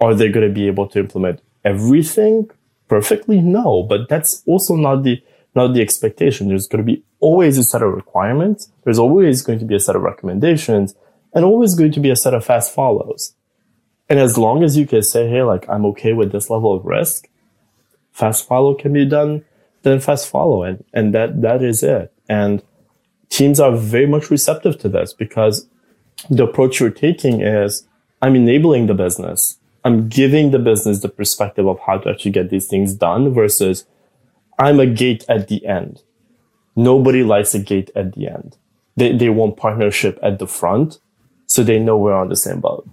Are 0.00 0.14
they 0.14 0.28
going 0.28 0.46
to 0.46 0.52
be 0.52 0.66
able 0.66 0.88
to 0.88 0.98
implement 0.98 1.40
everything 1.64 2.50
perfectly? 2.88 3.40
No, 3.40 3.82
but 3.82 4.08
that's 4.08 4.42
also 4.46 4.76
not 4.76 5.02
the 5.02 5.22
not 5.54 5.72
the 5.72 5.80
expectation. 5.80 6.48
There's 6.48 6.68
going 6.68 6.84
to 6.84 6.92
be 6.92 7.02
always 7.18 7.56
a 7.56 7.64
set 7.64 7.82
of 7.82 7.94
requirements. 7.94 8.70
There's 8.84 8.98
always 8.98 9.42
going 9.42 9.58
to 9.60 9.64
be 9.64 9.74
a 9.74 9.80
set 9.80 9.96
of 9.96 10.02
recommendations 10.02 10.94
and 11.34 11.44
always 11.44 11.74
going 11.74 11.92
to 11.92 12.00
be 12.00 12.10
a 12.10 12.16
set 12.16 12.34
of 12.34 12.44
fast 12.44 12.72
follows. 12.74 13.34
And 14.08 14.18
as 14.18 14.38
long 14.38 14.62
as 14.62 14.76
you 14.76 14.86
can 14.86 15.02
say, 15.02 15.28
hey, 15.28 15.42
like, 15.42 15.68
I'm 15.68 15.84
okay 15.86 16.12
with 16.12 16.30
this 16.30 16.50
level 16.50 16.74
of 16.74 16.84
risk, 16.84 17.28
fast 18.12 18.46
follow 18.46 18.74
can 18.74 18.92
be 18.92 19.04
done, 19.04 19.44
then 19.82 19.98
fast 19.98 20.28
follow. 20.28 20.62
And, 20.62 20.84
and 20.92 21.14
that, 21.14 21.42
that 21.42 21.62
is 21.62 21.82
it. 21.82 22.12
And 22.28 22.62
teams 23.28 23.58
are 23.58 23.74
very 23.76 24.06
much 24.06 24.30
receptive 24.30 24.78
to 24.78 24.88
this 24.88 25.12
because 25.12 25.68
the 26.30 26.44
approach 26.44 26.80
you're 26.80 26.90
taking 26.90 27.40
is 27.40 27.86
I'm 28.22 28.36
enabling 28.36 28.86
the 28.86 28.94
business. 28.94 29.58
I'm 29.86 30.08
giving 30.08 30.50
the 30.50 30.58
business 30.58 30.98
the 30.98 31.08
perspective 31.08 31.68
of 31.68 31.78
how 31.78 31.98
to 31.98 32.10
actually 32.10 32.32
get 32.32 32.50
these 32.50 32.66
things 32.66 32.92
done 32.92 33.32
versus 33.32 33.84
I'm 34.58 34.80
a 34.80 34.86
gate 34.86 35.24
at 35.28 35.46
the 35.46 35.64
end. 35.64 36.02
Nobody 36.74 37.22
likes 37.22 37.54
a 37.54 37.60
gate 37.60 37.92
at 37.94 38.14
the 38.14 38.26
end. 38.26 38.56
They, 38.96 39.16
they 39.16 39.28
want 39.28 39.56
partnership 39.56 40.18
at 40.24 40.40
the 40.40 40.48
front 40.48 40.98
so 41.46 41.62
they 41.62 41.78
know 41.78 41.96
we're 41.96 42.16
on 42.16 42.30
the 42.30 42.34
same 42.34 42.58
boat. 42.58 42.88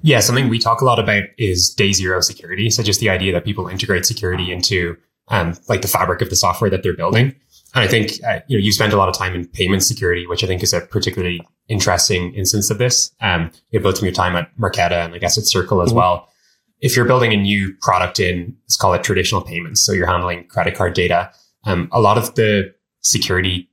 Yeah, 0.00 0.20
something 0.20 0.48
we 0.48 0.58
talk 0.58 0.80
a 0.80 0.86
lot 0.86 0.98
about 0.98 1.24
is 1.36 1.68
day 1.68 1.92
zero 1.92 2.22
security. 2.22 2.70
So 2.70 2.82
just 2.82 3.00
the 3.00 3.10
idea 3.10 3.30
that 3.34 3.44
people 3.44 3.68
integrate 3.68 4.06
security 4.06 4.50
into 4.50 4.96
um, 5.28 5.58
like 5.68 5.82
the 5.82 5.88
fabric 5.88 6.22
of 6.22 6.30
the 6.30 6.36
software 6.36 6.70
that 6.70 6.82
they're 6.82 6.96
building. 6.96 7.34
And 7.74 7.84
I 7.84 7.86
think 7.88 8.12
uh, 8.26 8.40
you 8.48 8.58
know 8.58 8.64
you 8.64 8.72
spent 8.72 8.92
a 8.92 8.96
lot 8.96 9.08
of 9.08 9.16
time 9.16 9.34
in 9.34 9.46
payment 9.46 9.82
security, 9.82 10.26
which 10.26 10.42
I 10.42 10.46
think 10.46 10.62
is 10.62 10.72
a 10.72 10.80
particularly 10.80 11.40
interesting 11.68 12.34
instance 12.34 12.70
of 12.70 12.78
this. 12.78 13.12
Um, 13.20 13.50
you 13.70 13.80
both 13.80 13.98
from 13.98 14.06
your 14.06 14.14
time 14.14 14.36
at 14.36 14.56
Marqeta 14.58 15.04
and 15.04 15.14
I 15.14 15.18
guess 15.18 15.36
at 15.36 15.44
Circle 15.44 15.82
as 15.82 15.90
mm-hmm. 15.90 15.98
well. 15.98 16.28
If 16.80 16.96
you're 16.96 17.06
building 17.06 17.32
a 17.32 17.36
new 17.36 17.74
product 17.80 18.20
in, 18.20 18.56
let's 18.64 18.76
call 18.76 18.94
it 18.94 19.02
traditional 19.02 19.42
payments, 19.42 19.84
so 19.84 19.92
you're 19.92 20.06
handling 20.06 20.46
credit 20.46 20.76
card 20.76 20.94
data, 20.94 21.30
um, 21.64 21.88
a 21.90 22.00
lot 22.00 22.16
of 22.16 22.34
the 22.36 22.72
security 23.00 23.68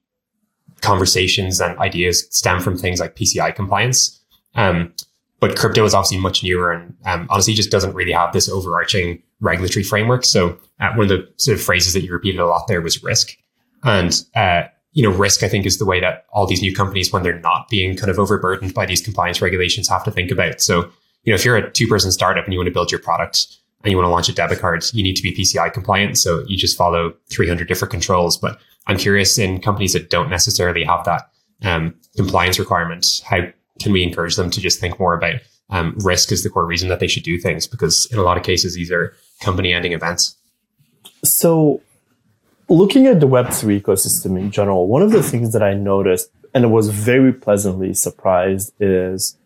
conversations 0.81 1.61
and 1.61 1.77
ideas 1.79 2.27
stem 2.31 2.59
from 2.59 2.77
things 2.77 2.99
like 2.99 3.15
PCI 3.15 3.55
compliance. 3.55 4.23
Um, 4.55 4.93
but 5.39 5.57
crypto 5.57 5.83
is 5.83 5.93
obviously 5.93 6.19
much 6.19 6.43
newer 6.43 6.71
and 6.71 6.95
um, 7.05 7.27
honestly 7.29 7.53
just 7.53 7.69
doesn't 7.69 7.93
really 7.93 8.11
have 8.11 8.33
this 8.33 8.49
overarching 8.49 9.21
regulatory 9.41 9.83
framework. 9.83 10.25
So 10.25 10.57
uh, 10.79 10.93
one 10.93 11.01
of 11.01 11.09
the 11.09 11.27
sort 11.37 11.57
of 11.57 11.63
phrases 11.63 11.93
that 11.93 12.01
you 12.01 12.11
repeated 12.11 12.39
a 12.39 12.47
lot 12.47 12.67
there 12.67 12.81
was 12.81 13.03
risk. 13.03 13.35
And, 13.85 14.21
uh, 14.35 14.63
you 14.93 15.03
know, 15.03 15.15
risk, 15.15 15.43
I 15.43 15.47
think, 15.47 15.65
is 15.65 15.77
the 15.77 15.85
way 15.85 15.99
that 15.99 16.25
all 16.33 16.47
these 16.47 16.61
new 16.61 16.73
companies, 16.73 17.13
when 17.13 17.23
they're 17.23 17.39
not 17.39 17.69
being 17.69 17.95
kind 17.95 18.09
of 18.09 18.19
overburdened 18.19 18.73
by 18.73 18.85
these 18.85 19.01
compliance 19.01 19.41
regulations, 19.41 19.87
have 19.87 20.03
to 20.05 20.11
think 20.11 20.31
about. 20.31 20.59
So, 20.61 20.89
you 21.23 21.31
know, 21.31 21.35
if 21.35 21.45
you're 21.45 21.57
a 21.57 21.71
two 21.71 21.87
person 21.87 22.11
startup 22.11 22.45
and 22.45 22.53
you 22.53 22.59
want 22.59 22.67
to 22.67 22.73
build 22.73 22.91
your 22.91 22.99
product 22.99 23.47
and 23.83 23.91
you 23.91 23.97
want 23.97 24.05
to 24.05 24.11
launch 24.11 24.29
a 24.29 24.33
debit 24.33 24.59
card, 24.59 24.83
you 24.93 25.03
need 25.03 25.15
to 25.15 25.23
be 25.23 25.35
PCI 25.35 25.71
compliant. 25.71 26.17
So 26.17 26.43
you 26.47 26.57
just 26.57 26.77
follow 26.77 27.13
300 27.29 27.67
different 27.67 27.91
controls. 27.91 28.37
But 28.37 28.59
I'm 28.87 28.97
curious 28.97 29.37
in 29.37 29.61
companies 29.61 29.93
that 29.93 30.09
don't 30.09 30.29
necessarily 30.29 30.83
have 30.83 31.05
that 31.05 31.29
um, 31.63 31.95
compliance 32.15 32.59
requirement, 32.59 33.21
how 33.25 33.41
can 33.81 33.91
we 33.91 34.03
encourage 34.03 34.35
them 34.35 34.49
to 34.49 34.61
just 34.61 34.79
think 34.79 34.99
more 34.99 35.15
about 35.15 35.35
um, 35.69 35.95
risk 35.99 36.31
as 36.31 36.43
the 36.43 36.49
core 36.49 36.65
reason 36.65 36.89
that 36.89 36.99
they 36.99 37.07
should 37.07 37.23
do 37.23 37.37
things? 37.37 37.67
Because 37.67 38.07
in 38.11 38.19
a 38.19 38.23
lot 38.23 38.37
of 38.37 38.43
cases, 38.43 38.75
these 38.75 38.91
are 38.91 39.15
company 39.41 39.73
ending 39.73 39.91
events. 39.91 40.35
So, 41.23 41.81
looking 42.69 43.07
at 43.07 43.19
the 43.19 43.27
Web3 43.27 43.81
ecosystem 43.81 44.39
in 44.39 44.51
general, 44.51 44.87
one 44.87 45.01
of 45.01 45.11
the 45.11 45.23
things 45.23 45.53
that 45.53 45.63
I 45.63 45.73
noticed 45.73 46.29
and 46.53 46.71
was 46.71 46.89
very 46.89 47.33
pleasantly 47.33 47.93
surprised 47.93 48.73
is 48.79 49.37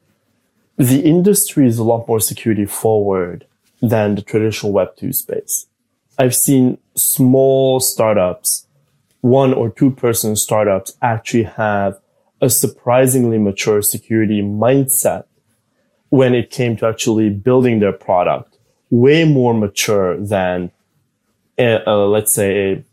the 0.77 1.01
industry 1.01 1.67
is 1.67 1.77
a 1.77 1.83
lot 1.83 2.07
more 2.07 2.19
security 2.19 2.65
forward 2.65 3.45
than 3.81 4.15
the 4.15 4.21
traditional 4.21 4.71
Web2 4.71 5.13
space. 5.15 5.67
I've 6.17 6.35
seen 6.35 6.77
small 6.95 7.79
startups, 7.79 8.67
one 9.21 9.53
or 9.53 9.69
two 9.69 9.91
person 9.91 10.35
startups 10.35 10.95
actually 11.01 11.43
have 11.43 11.99
a 12.41 12.49
surprisingly 12.49 13.37
mature 13.37 13.81
security 13.81 14.41
mindset 14.41 15.25
when 16.09 16.33
it 16.33 16.49
came 16.49 16.75
to 16.77 16.87
actually 16.87 17.29
building 17.29 17.79
their 17.79 17.93
product, 17.93 18.57
way 18.89 19.25
more 19.25 19.53
mature 19.53 20.17
than, 20.17 20.71
a, 21.57 21.81
a, 21.85 22.07
let's 22.07 22.31
say, 22.31 22.73
a, 22.73 22.83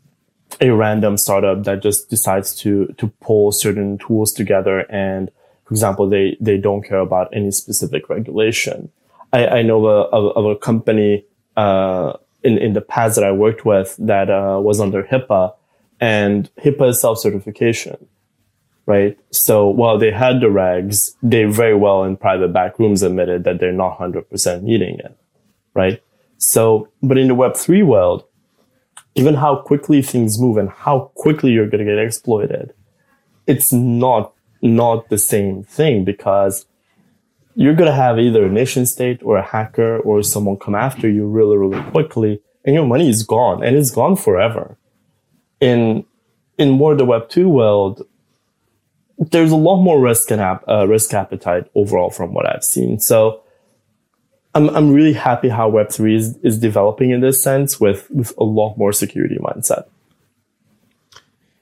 a 0.61 0.71
random 0.71 1.17
startup 1.17 1.63
that 1.63 1.81
just 1.81 2.09
decides 2.09 2.55
to 2.55 2.93
to 2.97 3.07
pull 3.21 3.51
certain 3.51 3.97
tools 3.97 4.33
together 4.33 4.79
and, 4.91 5.31
for 5.65 5.73
example, 5.73 6.09
they 6.09 6.37
they 6.39 6.57
don't 6.57 6.83
care 6.83 6.99
about 6.99 7.29
any 7.33 7.51
specific 7.51 8.09
regulation. 8.09 8.89
I, 9.33 9.47
I 9.47 9.61
know 9.61 9.85
of, 9.85 10.45
a 10.45 10.55
company 10.55 11.25
uh, 11.55 12.13
in 12.43 12.57
in 12.57 12.73
the 12.73 12.81
past 12.81 13.15
that 13.15 13.23
I 13.23 13.31
worked 13.31 13.65
with 13.65 13.95
that 13.99 14.29
uh, 14.29 14.59
was 14.61 14.79
under 14.79 15.03
HIPAA, 15.03 15.53
and 15.99 16.49
HIPAA 16.57 16.89
is 16.89 17.01
self 17.01 17.19
certification 17.19 18.07
right? 18.87 19.19
So 19.31 19.67
while 19.67 19.99
they 19.99 20.11
had 20.11 20.39
the 20.39 20.47
regs, 20.47 21.13
they 21.21 21.43
very 21.43 21.75
well 21.75 22.03
in 22.03 22.17
private 22.17 22.53
back 22.53 22.79
rooms 22.79 23.03
admitted 23.03 23.43
that 23.43 23.59
they're 23.59 23.71
not 23.71 23.99
100% 23.99 24.63
meeting 24.63 24.97
it, 24.99 25.15
right? 25.75 26.01
So, 26.37 26.87
but 27.03 27.17
in 27.17 27.27
the 27.27 27.35
Web3 27.35 27.85
world, 27.85 28.23
given 29.17 29.33
how 29.33 29.55
quickly 29.55 30.03
things 30.03 30.39
move 30.39 30.57
and 30.57 30.69
how 30.69 31.11
quickly 31.15 31.51
you're 31.51 31.67
going 31.67 31.83
to 31.83 31.91
get 31.91 31.97
exploited, 31.97 32.71
it's 33.47 33.73
not, 33.73 34.31
not 34.61 35.09
the 35.09 35.17
same 35.17 35.63
thing 35.63 36.05
because 36.05 36.67
you're 37.55 37.73
going 37.73 37.89
to 37.89 37.95
have 37.95 38.19
either 38.19 38.45
a 38.45 38.49
nation 38.49 38.85
state 38.85 39.19
or 39.23 39.35
a 39.37 39.41
hacker 39.41 39.97
or 39.97 40.21
someone 40.21 40.55
come 40.55 40.75
after 40.75 41.09
you 41.09 41.25
really, 41.25 41.57
really 41.57 41.81
quickly 41.89 42.39
and 42.63 42.75
your 42.75 42.85
money 42.85 43.09
is 43.09 43.23
gone 43.23 43.63
and 43.63 43.75
it's 43.75 43.89
gone 43.89 44.15
forever. 44.15 44.77
In, 45.59 46.05
in 46.59 46.69
more 46.69 46.93
the 46.93 47.03
Web2 47.03 47.47
world, 47.47 48.05
there's 49.17 49.51
a 49.51 49.55
lot 49.55 49.81
more 49.81 49.99
risk 49.99 50.29
and 50.29 50.39
uh, 50.41 50.85
risk 50.87 51.11
appetite 51.15 51.65
overall 51.73 52.11
from 52.11 52.35
what 52.35 52.45
I've 52.45 52.63
seen. 52.63 52.99
So 52.99 53.41
I'm 54.55 54.69
I'm 54.69 54.91
really 54.91 55.13
happy 55.13 55.49
how 55.49 55.69
Web 55.69 55.91
three 55.91 56.15
is, 56.15 56.37
is 56.37 56.57
developing 56.57 57.11
in 57.11 57.21
this 57.21 57.41
sense 57.41 57.79
with 57.79 58.09
with 58.11 58.33
a 58.37 58.43
lot 58.43 58.77
more 58.77 58.93
security 58.93 59.37
mindset. 59.41 59.85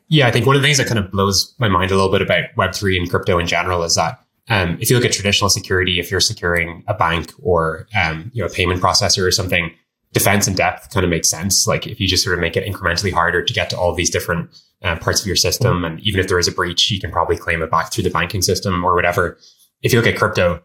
Yeah, 0.08 0.28
I 0.28 0.32
think 0.32 0.46
one 0.46 0.56
of 0.56 0.62
the 0.62 0.68
things 0.68 0.78
that 0.78 0.88
kind 0.88 1.00
of 1.00 1.12
blows 1.12 1.54
my 1.58 1.68
mind 1.68 1.92
a 1.92 1.96
little 1.96 2.12
bit 2.12 2.22
about 2.22 2.46
Web 2.56 2.74
three 2.74 2.98
and 2.98 3.10
crypto 3.10 3.40
in 3.40 3.48
general 3.48 3.84
is 3.84 3.96
that 3.96 4.20
um, 4.50 4.78
if 4.80 4.90
you 4.90 4.96
look 4.96 5.06
at 5.06 5.12
traditional 5.12 5.50
security, 5.50 6.00
if 6.00 6.12
you're 6.12 6.20
securing 6.20 6.84
a 6.88 6.94
bank 6.94 7.34
or 7.42 7.88
um, 8.00 8.32
you 8.34 8.42
know 8.42 8.48
a 8.48 8.52
payment 8.52 8.82
processor 8.82 9.26
or 9.26 9.32
something, 9.32 9.72
defense 10.14 10.48
and 10.48 10.56
depth 10.56 10.94
kind 10.94 11.04
of 11.04 11.10
makes 11.10 11.30
sense. 11.30 11.68
Like 11.68 11.88
if 11.88 12.00
you 12.00 12.08
just 12.08 12.24
sort 12.24 12.36
of 12.36 12.40
make 12.40 12.56
it 12.56 12.66
incrementally 12.66 13.12
harder 13.12 13.44
to 13.44 13.54
get 13.54 13.70
to 13.72 13.78
all 13.78 13.94
these 13.94 14.10
different 14.10 14.50
uh, 14.84 14.98
parts 14.98 15.22
of 15.22 15.28
your 15.28 15.36
system, 15.36 15.84
and 15.84 16.00
even 16.02 16.20
if 16.20 16.28
there 16.28 16.40
is 16.40 16.48
a 16.48 16.52
breach, 16.52 16.92
you 16.92 17.00
can 17.00 17.12
probably 17.12 17.38
claim 17.38 17.62
it 17.62 17.72
back 17.72 17.92
through 17.92 18.04
the 18.04 18.10
banking 18.10 18.42
system 18.42 18.86
or 18.86 18.94
whatever. 18.94 19.38
If 19.82 19.92
you 19.92 20.00
look 20.00 20.08
at 20.08 20.18
crypto, 20.18 20.62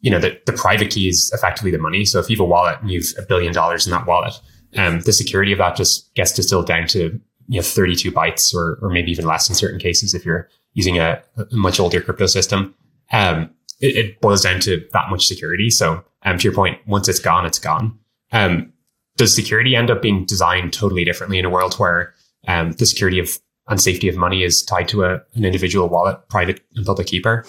you 0.00 0.10
know 0.10 0.18
the, 0.18 0.38
the 0.46 0.52
private 0.52 0.90
key 0.90 1.08
is 1.08 1.30
effectively 1.34 1.70
the 1.70 1.78
money. 1.78 2.04
So 2.04 2.18
if 2.18 2.30
you 2.30 2.36
have 2.36 2.40
a 2.40 2.44
wallet 2.44 2.78
and 2.80 2.90
you've 2.90 3.12
a 3.18 3.22
billion 3.22 3.52
dollars 3.52 3.86
in 3.86 3.92
that 3.92 4.06
wallet, 4.06 4.34
um, 4.76 5.00
the 5.00 5.12
security 5.12 5.52
of 5.52 5.58
that 5.58 5.76
just 5.76 6.14
gets 6.14 6.32
distilled 6.32 6.66
down 6.66 6.86
to 6.88 7.20
you 7.48 7.58
know 7.58 7.62
32 7.62 8.10
bytes 8.12 8.54
or 8.54 8.78
or 8.82 8.90
maybe 8.90 9.10
even 9.10 9.24
less 9.24 9.48
in 9.48 9.54
certain 9.54 9.78
cases 9.78 10.14
if 10.14 10.24
you're 10.24 10.48
using 10.74 10.98
a, 10.98 11.22
a 11.36 11.56
much 11.56 11.80
older 11.80 12.00
crypto 12.00 12.26
system. 12.26 12.74
Um, 13.12 13.50
it, 13.80 13.96
it, 13.96 14.20
boils 14.20 14.42
down 14.42 14.58
to 14.60 14.86
that 14.92 15.10
much 15.10 15.26
security. 15.26 15.68
So 15.70 16.02
um, 16.22 16.38
to 16.38 16.44
your 16.44 16.54
point, 16.54 16.78
once 16.86 17.08
it's 17.08 17.18
gone, 17.18 17.44
it's 17.44 17.58
gone. 17.58 17.98
Um, 18.32 18.72
does 19.16 19.34
security 19.34 19.76
end 19.76 19.90
up 19.90 20.02
being 20.02 20.24
designed 20.24 20.72
totally 20.72 21.04
differently 21.04 21.38
in 21.38 21.44
a 21.44 21.50
world 21.50 21.74
where 21.74 22.14
um, 22.48 22.72
the 22.72 22.86
security 22.86 23.18
of 23.18 23.38
and 23.68 23.80
safety 23.80 24.08
of 24.08 24.16
money 24.16 24.42
is 24.42 24.62
tied 24.62 24.88
to 24.88 25.04
a, 25.04 25.14
an 25.34 25.44
individual 25.44 25.88
wallet, 25.88 26.28
private 26.28 26.60
and 26.76 26.86
public 26.86 27.08
key 27.08 27.20
pair? 27.20 27.44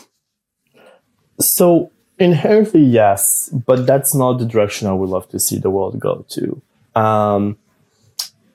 So 1.39 1.91
inherently, 2.19 2.83
yes, 2.83 3.49
but 3.49 3.85
that's 3.85 4.13
not 4.13 4.39
the 4.39 4.45
direction 4.45 4.87
I 4.87 4.93
would 4.93 5.09
love 5.09 5.29
to 5.29 5.39
see 5.39 5.57
the 5.57 5.69
world 5.69 5.99
go 5.99 6.25
to. 6.29 6.61
Um, 6.95 7.57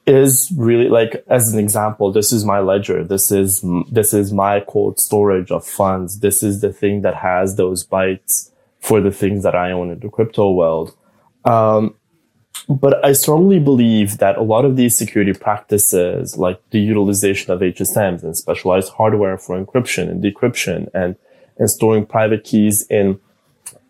is 0.05 0.53
really 0.57 0.89
like 0.89 1.25
as 1.29 1.53
an 1.53 1.61
example 1.61 2.11
this 2.11 2.33
is 2.33 2.45
my 2.45 2.59
ledger. 2.59 3.05
This 3.05 3.31
is 3.31 3.65
this 3.89 4.13
is 4.13 4.33
my 4.33 4.61
cold 4.61 4.99
storage 4.99 5.53
of 5.53 5.65
funds. 5.65 6.21
This 6.21 6.43
is 6.43 6.61
the 6.61 6.73
thing 6.73 7.03
that 7.03 7.15
has 7.15 7.57
those 7.57 7.87
bytes 7.87 8.51
for 8.81 9.01
the 9.01 9.13
things 9.13 9.45
that 9.45 9.55
i 9.55 9.71
own 9.71 9.91
in 9.91 10.01
the 10.01 10.09
crypto 10.09 10.51
world. 10.53 10.97
Um, 11.45 11.95
but 12.69 13.05
I 13.05 13.13
strongly 13.13 13.59
believe 13.59 14.19
that 14.19 14.37
a 14.37 14.43
lot 14.43 14.65
of 14.65 14.77
these 14.77 14.97
security 14.97 15.33
practices, 15.33 16.37
like 16.37 16.61
the 16.71 16.81
utilization 16.81 17.53
of 17.53 17.61
HSMs 17.61 18.23
and 18.23 18.37
specialized 18.37 18.93
hardware 18.93 19.39
for 19.39 19.63
encryption 19.63 20.09
and 20.09 20.23
decryption 20.23 20.89
and, 20.95 21.17
and 21.59 21.71
storing 21.71 22.07
private 22.07 22.45
keys 22.45 22.87
in, 22.89 23.21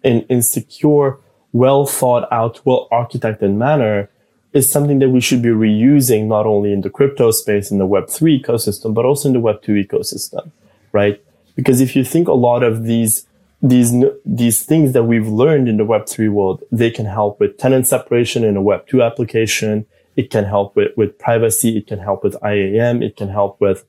in, 0.03 0.23
in 0.29 0.43
secure, 0.43 1.21
well 1.53 1.87
thought 1.87 2.31
out, 2.33 2.65
well 2.65 2.88
architected 2.91 3.55
manner 3.55 4.09
is 4.53 4.71
something 4.71 4.99
that 4.99 5.09
we 5.09 5.21
should 5.21 5.43
be 5.43 5.49
reusing 5.49 6.27
not 6.27 6.47
only 6.47 6.73
in 6.73 6.83
the 6.83 6.91
crypto 6.91 7.31
space 7.31 7.71
in 7.71 7.79
the 7.79 7.87
Web3 7.87 8.43
ecosystem, 8.43 8.93
but 8.93 9.05
also 9.05 9.29
in 9.29 9.35
the 9.35 9.41
Web2 9.41 9.87
ecosystem, 9.87 10.51
right? 10.93 11.23
Because 11.57 11.81
if 11.81 11.97
you 11.97 12.05
think 12.05 12.29
a 12.29 12.33
lot 12.33 12.62
of 12.62 12.85
these 12.85 13.27
these 13.65 13.95
these 14.27 14.65
things 14.65 14.93
that 14.93 15.05
we've 15.05 15.29
learned 15.29 15.69
in 15.69 15.77
the 15.77 15.85
Web3 15.85 16.31
world, 16.31 16.62
they 16.73 16.91
can 16.91 17.07
help 17.07 17.38
with 17.38 17.59
tenant 17.59 17.87
separation 17.87 18.45
in 18.45 18.57
a 18.57 18.62
Web2 18.62 19.05
application. 19.05 19.87
It 20.17 20.31
can 20.31 20.45
help 20.45 20.77
with, 20.77 20.95
with 20.97 21.19
privacy. 21.19 21.79
It 21.79 21.87
can 21.87 22.01
help 22.01 22.25
with 22.25 22.37
IAM. 22.45 23.03
It 23.03 23.17
can 23.17 23.29
help 23.29 23.61
with 23.61 23.85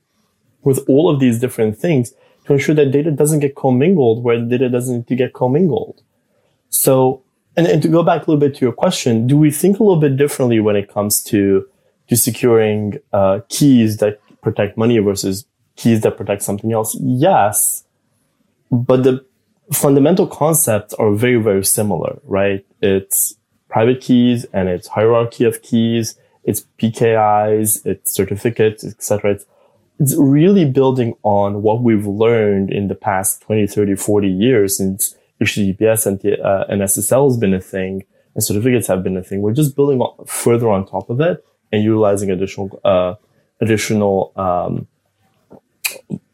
with 0.62 0.82
all 0.88 1.10
of 1.10 1.20
these 1.20 1.38
different 1.40 1.76
things 1.76 2.14
to 2.46 2.52
ensure 2.52 2.74
that 2.74 2.90
data 2.90 3.10
doesn't 3.10 3.40
get 3.40 3.54
commingled 3.54 4.22
where 4.22 4.38
the 4.38 4.46
data 4.46 4.68
doesn't 4.68 4.96
need 4.96 5.06
to 5.08 5.16
get 5.16 5.32
commingled. 5.32 6.02
So, 6.68 7.22
and, 7.56 7.66
and 7.66 7.82
to 7.82 7.88
go 7.88 8.02
back 8.02 8.26
a 8.26 8.30
little 8.30 8.40
bit 8.40 8.56
to 8.56 8.64
your 8.64 8.72
question, 8.72 9.26
do 9.26 9.36
we 9.36 9.50
think 9.50 9.78
a 9.78 9.82
little 9.82 10.00
bit 10.00 10.16
differently 10.16 10.60
when 10.60 10.76
it 10.76 10.92
comes 10.92 11.22
to 11.24 11.66
to 12.08 12.16
securing 12.16 12.98
uh, 13.14 13.40
keys 13.48 13.96
that 13.96 14.20
protect 14.42 14.76
money 14.76 14.98
versus 14.98 15.46
keys 15.76 16.02
that 16.02 16.16
protect 16.16 16.42
something 16.42 16.72
else? 16.72 16.96
Yes, 17.00 17.84
but 18.70 19.04
the 19.04 19.24
fundamental 19.72 20.26
concepts 20.26 20.92
are 20.94 21.12
very, 21.12 21.40
very 21.40 21.64
similar, 21.64 22.18
right? 22.24 22.66
It's 22.82 23.36
private 23.68 24.00
keys 24.00 24.44
and 24.52 24.68
it's 24.68 24.88
hierarchy 24.88 25.44
of 25.44 25.62
keys, 25.62 26.18
it's 26.44 26.66
PKIs, 26.78 27.84
it's 27.86 28.14
certificates, 28.14 28.84
etc. 28.84 29.32
It's, 29.32 29.46
it's 29.98 30.14
really 30.16 30.64
building 30.64 31.14
on 31.22 31.62
what 31.62 31.82
we've 31.82 32.06
learned 32.06 32.70
in 32.70 32.88
the 32.88 32.94
past 32.94 33.42
20, 33.42 33.66
30, 33.66 33.94
40 33.94 34.28
years 34.28 34.76
since 34.76 35.14
HTTPS 35.40 36.06
and, 36.06 36.40
uh, 36.40 36.64
and 36.68 36.82
SSL 36.82 37.28
has 37.28 37.36
been 37.36 37.54
a 37.54 37.60
thing 37.60 38.04
and 38.34 38.42
certificates 38.42 38.86
have 38.88 39.02
been 39.02 39.16
a 39.16 39.22
thing. 39.22 39.40
We're 39.42 39.52
just 39.52 39.76
building 39.76 40.04
further 40.26 40.68
on 40.68 40.86
top 40.86 41.10
of 41.10 41.20
it 41.20 41.44
and 41.72 41.82
utilizing 41.82 42.30
additional, 42.30 42.80
uh, 42.84 43.14
additional, 43.60 44.32
um, 44.36 44.88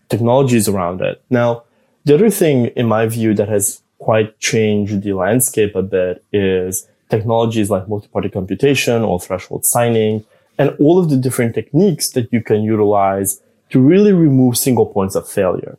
technologies 0.08 0.68
around 0.68 1.02
it. 1.02 1.22
Now, 1.30 1.64
the 2.04 2.14
other 2.14 2.30
thing, 2.30 2.66
in 2.76 2.86
my 2.86 3.06
view, 3.06 3.34
that 3.34 3.48
has 3.48 3.82
quite 3.98 4.38
changed 4.38 5.02
the 5.02 5.12
landscape 5.12 5.76
a 5.76 5.82
bit 5.82 6.24
is 6.32 6.88
technologies 7.10 7.70
like 7.70 7.88
multi-party 7.88 8.30
computation 8.30 9.02
or 9.02 9.20
threshold 9.20 9.66
signing 9.66 10.24
and 10.58 10.70
all 10.78 10.98
of 10.98 11.10
the 11.10 11.16
different 11.16 11.54
techniques 11.54 12.10
that 12.10 12.32
you 12.32 12.42
can 12.42 12.62
utilize 12.62 13.40
to 13.70 13.80
really 13.80 14.12
remove 14.12 14.56
single 14.56 14.86
points 14.86 15.14
of 15.14 15.28
failure. 15.28 15.78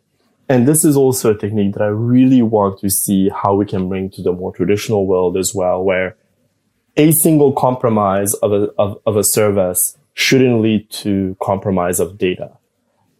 And 0.49 0.67
this 0.67 0.83
is 0.83 0.97
also 0.97 1.33
a 1.33 1.37
technique 1.37 1.73
that 1.73 1.83
I 1.83 1.87
really 1.87 2.41
want 2.41 2.79
to 2.79 2.89
see 2.89 3.29
how 3.29 3.55
we 3.55 3.65
can 3.65 3.87
bring 3.87 4.09
to 4.11 4.21
the 4.21 4.33
more 4.33 4.53
traditional 4.53 5.07
world 5.07 5.37
as 5.37 5.55
well, 5.55 5.83
where 5.83 6.17
a 6.97 7.11
single 7.11 7.53
compromise 7.53 8.33
of 8.35 8.51
a, 8.51 8.69
of, 8.77 8.99
of 9.05 9.15
a 9.15 9.23
service 9.23 9.97
shouldn't 10.13 10.61
lead 10.61 10.89
to 10.89 11.37
compromise 11.41 11.99
of 11.99 12.17
data 12.17 12.51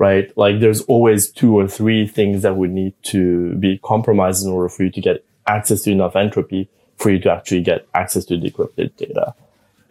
right? 0.01 0.35
Like 0.35 0.59
there's 0.59 0.81
always 0.85 1.29
two 1.29 1.55
or 1.55 1.67
three 1.67 2.07
things 2.07 2.41
that 2.41 2.55
would 2.57 2.71
need 2.71 2.95
to 3.03 3.53
be 3.57 3.77
compromised 3.83 4.43
in 4.43 4.51
order 4.51 4.67
for 4.67 4.83
you 4.83 4.89
to 4.89 4.99
get 4.99 5.23
access 5.45 5.83
to 5.83 5.91
enough 5.91 6.15
entropy 6.15 6.67
for 6.97 7.11
you 7.11 7.19
to 7.19 7.31
actually 7.31 7.61
get 7.61 7.87
access 7.93 8.25
to 8.25 8.33
decrypted 8.33 8.95
data. 8.97 9.35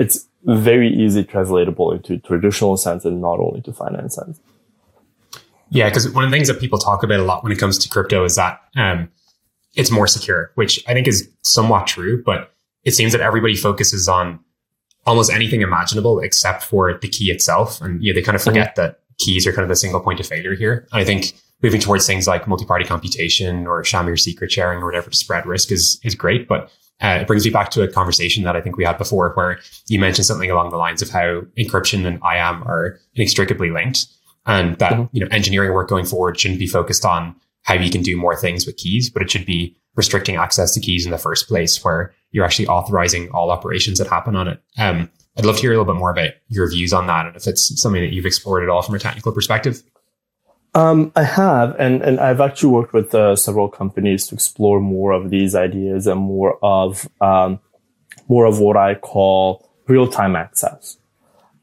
It's 0.00 0.26
very 0.42 0.88
easy 0.92 1.22
translatable 1.22 1.92
into 1.92 2.18
traditional 2.18 2.76
sense 2.76 3.04
and 3.04 3.20
not 3.20 3.38
only 3.38 3.60
to 3.60 3.72
finance 3.72 4.16
sense. 4.16 4.40
Yeah, 5.70 5.88
because 5.88 6.08
one 6.10 6.24
of 6.24 6.30
the 6.30 6.36
things 6.36 6.48
that 6.48 6.60
people 6.60 6.78
talk 6.78 7.02
about 7.02 7.20
a 7.20 7.24
lot 7.24 7.42
when 7.42 7.52
it 7.52 7.58
comes 7.58 7.78
to 7.78 7.88
crypto 7.88 8.24
is 8.24 8.36
that 8.36 8.60
um, 8.76 9.08
it's 9.76 9.90
more 9.90 10.06
secure, 10.06 10.50
which 10.56 10.82
I 10.88 10.92
think 10.92 11.06
is 11.06 11.28
somewhat 11.42 11.86
true, 11.86 12.22
but 12.24 12.52
it 12.84 12.92
seems 12.92 13.12
that 13.12 13.20
everybody 13.20 13.54
focuses 13.56 14.08
on 14.08 14.40
almost 15.06 15.30
anything 15.30 15.62
imaginable 15.62 16.18
except 16.20 16.62
for 16.64 16.98
the 17.00 17.08
key 17.08 17.30
itself. 17.30 17.80
And 17.80 18.02
yeah, 18.02 18.12
they 18.12 18.22
kind 18.22 18.36
of 18.36 18.42
forget 18.42 18.76
mm-hmm. 18.76 18.82
that 18.82 19.00
keys 19.18 19.46
are 19.46 19.52
kind 19.52 19.62
of 19.62 19.68
the 19.68 19.76
single 19.76 20.00
point 20.00 20.20
of 20.20 20.26
failure 20.26 20.54
here. 20.54 20.88
And 20.92 21.00
I 21.00 21.04
think 21.04 21.34
moving 21.62 21.80
towards 21.80 22.06
things 22.06 22.26
like 22.26 22.48
multi-party 22.48 22.84
computation 22.84 23.66
or 23.66 23.82
Shamir 23.82 24.18
secret 24.18 24.50
sharing 24.50 24.80
or 24.80 24.86
whatever 24.86 25.10
to 25.10 25.16
spread 25.16 25.46
risk 25.46 25.70
is 25.70 26.00
is 26.02 26.14
great. 26.14 26.48
But 26.48 26.70
uh, 27.02 27.18
it 27.20 27.26
brings 27.26 27.44
me 27.44 27.50
back 27.50 27.70
to 27.70 27.82
a 27.82 27.88
conversation 27.88 28.44
that 28.44 28.56
I 28.56 28.60
think 28.60 28.76
we 28.76 28.84
had 28.84 28.98
before, 28.98 29.32
where 29.34 29.58
you 29.88 29.98
mentioned 29.98 30.26
something 30.26 30.50
along 30.50 30.70
the 30.70 30.76
lines 30.76 31.00
of 31.00 31.08
how 31.08 31.42
encryption 31.58 32.06
and 32.06 32.18
IAM 32.22 32.62
are 32.64 32.98
inextricably 33.14 33.70
linked, 33.70 34.06
and 34.50 34.76
that 34.78 34.92
mm-hmm. 34.92 35.16
you 35.16 35.20
know 35.20 35.28
engineering 35.30 35.72
work 35.72 35.88
going 35.88 36.04
forward 36.04 36.38
shouldn't 36.38 36.60
be 36.60 36.66
focused 36.66 37.04
on 37.04 37.36
how 37.62 37.74
you 37.74 37.90
can 37.90 38.02
do 38.02 38.16
more 38.16 38.36
things 38.36 38.66
with 38.66 38.76
keys, 38.76 39.08
but 39.08 39.22
it 39.22 39.30
should 39.30 39.46
be 39.46 39.76
restricting 39.94 40.36
access 40.36 40.72
to 40.74 40.80
keys 40.80 41.04
in 41.04 41.12
the 41.12 41.18
first 41.18 41.46
place, 41.46 41.82
where 41.84 42.12
you're 42.32 42.44
actually 42.44 42.66
authorizing 42.66 43.30
all 43.30 43.50
operations 43.50 43.98
that 43.98 44.08
happen 44.08 44.34
on 44.34 44.48
it. 44.48 44.62
Um, 44.78 45.10
I'd 45.36 45.44
love 45.44 45.56
to 45.56 45.62
hear 45.62 45.72
a 45.72 45.78
little 45.78 45.92
bit 45.92 45.98
more 45.98 46.10
about 46.10 46.30
your 46.48 46.68
views 46.68 46.92
on 46.92 47.06
that 47.06 47.26
and 47.26 47.36
if 47.36 47.46
it's 47.46 47.80
something 47.80 48.02
that 48.02 48.12
you've 48.12 48.26
explored 48.26 48.62
at 48.62 48.68
all 48.68 48.82
from 48.82 48.94
a 48.94 48.98
technical 48.98 49.32
perspective. 49.32 49.82
Um, 50.74 51.12
I 51.16 51.24
have, 51.24 51.76
and, 51.78 52.02
and 52.02 52.20
I've 52.20 52.40
actually 52.40 52.70
worked 52.70 52.92
with 52.92 53.14
uh, 53.14 53.36
several 53.36 53.68
companies 53.68 54.26
to 54.28 54.34
explore 54.34 54.80
more 54.80 55.12
of 55.12 55.30
these 55.30 55.54
ideas 55.54 56.06
and 56.06 56.20
more 56.20 56.58
of 56.62 57.08
um, 57.20 57.60
more 58.28 58.46
of 58.46 58.58
what 58.60 58.76
I 58.76 58.94
call 58.94 59.68
real 59.88 60.08
time 60.08 60.36
access. 60.36 60.96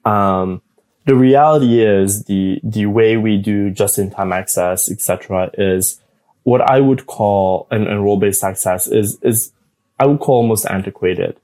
Um, 0.05 0.61
the 1.07 1.15
reality 1.15 1.81
is 1.81 2.25
the 2.25 2.59
the 2.63 2.85
way 2.85 3.17
we 3.17 3.37
do 3.37 3.71
just 3.71 3.97
in 3.97 4.11
time 4.11 4.31
access, 4.31 4.91
etc., 4.91 5.49
is 5.57 5.99
what 6.43 6.61
I 6.61 6.79
would 6.79 7.07
call 7.07 7.67
and, 7.71 7.87
and 7.87 8.03
role 8.03 8.19
based 8.19 8.43
access 8.43 8.87
is 8.87 9.17
is 9.23 9.51
I 9.99 10.05
would 10.05 10.19
call 10.19 10.37
almost 10.37 10.65
antiquated 10.67 11.39